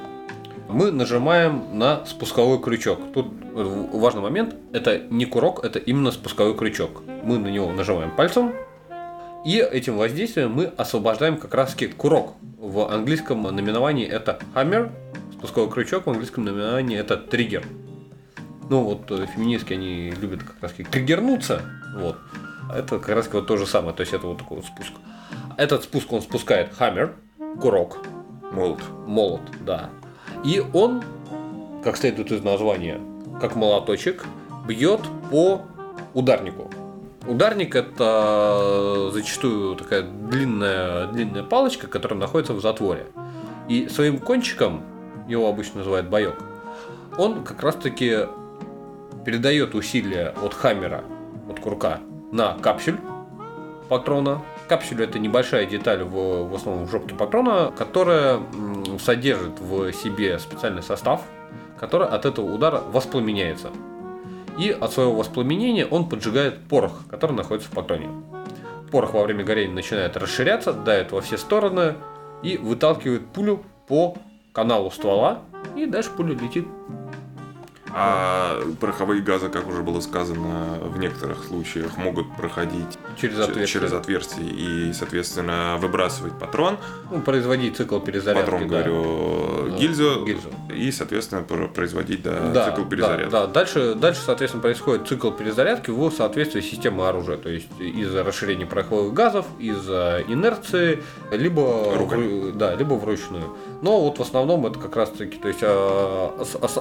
[0.69, 2.99] Мы нажимаем на спусковой крючок.
[3.13, 4.55] Тут э, важный момент.
[4.71, 7.03] Это не курок, это именно спусковой крючок.
[7.23, 8.53] Мы на него нажимаем пальцем.
[9.45, 12.33] И этим воздействием мы освобождаем как раз таки курок.
[12.57, 14.91] В английском наименовании это hammer.
[15.33, 17.63] Спусковой крючок в английском наименовании это триггер.
[18.69, 21.61] Ну вот э, феминистки они любят как раз таки триггернуться.
[21.97, 22.17] Вот.
[22.73, 23.93] Это как раз вот то же самое.
[23.93, 24.93] То есть это вот такой вот спуск.
[25.57, 27.11] Этот спуск он спускает hammer,
[27.59, 27.97] курок,
[28.53, 28.81] Молот.
[29.05, 29.89] молот, да.
[30.45, 31.03] И он,
[31.83, 33.01] как следует из названия,
[33.41, 34.25] как молоточек,
[34.67, 35.61] бьет по
[36.13, 36.69] ударнику.
[37.25, 43.07] Ударник это зачастую такая длинная, длинная палочка, которая находится в затворе.
[43.69, 44.83] И своим кончиком,
[45.27, 46.35] его обычно называют боек,
[47.17, 48.27] он как раз таки
[49.25, 51.03] передает усилия от хаммера,
[51.49, 52.01] от курка,
[52.31, 52.99] на капсюль
[53.87, 54.41] патрона.
[54.67, 58.41] Капсюль это небольшая деталь в, в основном в жопке патрона, которая
[58.99, 61.21] содержит в себе специальный состав,
[61.79, 63.69] который от этого удара воспламеняется.
[64.57, 68.09] И от своего воспламенения он поджигает порох, который находится в патроне.
[68.91, 71.95] Порох во время горения начинает расширяться, давит во все стороны
[72.43, 74.15] и выталкивает пулю по
[74.51, 75.41] каналу ствола,
[75.75, 76.67] и дальше пуля летит
[77.95, 83.67] А пороховые газы, как уже было сказано, в некоторых случаях могут проходить через отверстие.
[83.67, 86.77] через отверстие и, соответственно, выбрасывать патрон.
[87.11, 88.45] Ну, производить цикл перезарядки.
[88.45, 88.83] Патрон, да.
[88.83, 90.49] говорю, Да, гильзу, гильзу.
[90.73, 93.31] и, соответственно, пр- производить да, Да, цикл да, перезарядки.
[93.31, 93.47] да.
[93.47, 97.37] Дальше, дальше, соответственно, происходит цикл перезарядки в соответствии с системой оружия.
[97.37, 102.51] То есть из-за расширения пороховых газов, из-за инерции, либо, Руками.
[102.51, 103.55] в, да, либо вручную.
[103.81, 106.33] Но вот в основном это как раз таки, то есть а,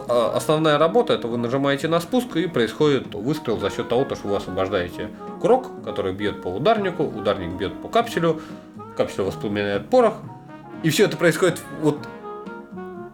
[0.08, 4.28] а, основная работа это вы нажимаете на спуск и происходит выстрел за счет того, что
[4.28, 5.08] вы освобождаете
[5.40, 8.40] курок, который бьет по ударнику, ударник бьет по капсюлю,
[8.96, 10.14] капсюль воспламеняет порох.
[10.82, 11.98] И все это происходит вот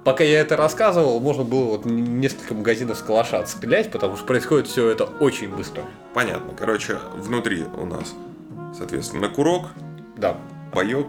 [0.09, 4.67] Пока я это рассказывал, можно было вот несколько магазинов с калаша отстрелять, потому что происходит
[4.67, 5.83] все это очень быстро.
[6.15, 6.55] Понятно.
[6.59, 8.15] Короче, внутри у нас,
[8.75, 9.67] соответственно, курок,
[10.17, 10.39] Да.
[10.75, 11.09] боек,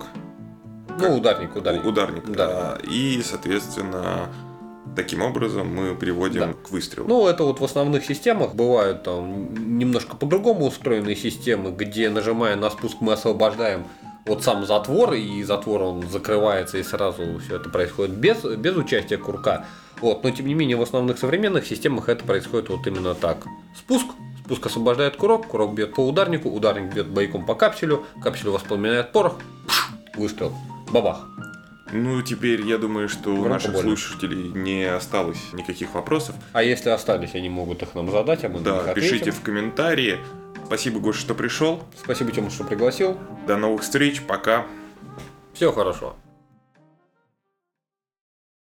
[1.00, 1.86] Ну, ударник, ударник.
[1.86, 2.26] ударник.
[2.30, 2.48] Да.
[2.48, 2.78] да.
[2.84, 4.28] И, соответственно,
[4.98, 6.54] таким образом мы приводим Да.
[6.62, 7.08] к выстрелу.
[7.08, 12.70] Ну, это вот в основных системах бывают там немножко по-другому устроенные системы, где нажимая на
[12.70, 13.86] спуск мы освобождаем
[14.30, 19.18] вот сам затвор, и затвор он закрывается, и сразу все это происходит без, без участия
[19.18, 19.66] курка.
[20.00, 23.46] Вот, но тем не менее в основных современных системах это происходит вот именно так.
[23.78, 24.06] Спуск,
[24.46, 29.36] спуск освобождает курок, курок бьет по ударнику, ударник бьет бойком по капсюлю, капсюль воспламеняет порох,
[30.16, 30.54] выстрел,
[30.92, 31.28] бабах.
[31.92, 33.98] Ну, теперь я думаю, что у Громко наших больно.
[33.98, 36.36] слушателей не осталось никаких вопросов.
[36.54, 39.34] А если остались, они могут их нам задать, а мы на Да, них пишите ответим.
[39.34, 40.20] в комментарии.
[40.66, 41.84] Спасибо, Гоша, что пришел.
[41.98, 43.18] Спасибо, Тёма, что пригласил.
[43.48, 44.22] До новых встреч.
[44.22, 44.66] Пока.
[45.54, 46.16] Всего хорошего.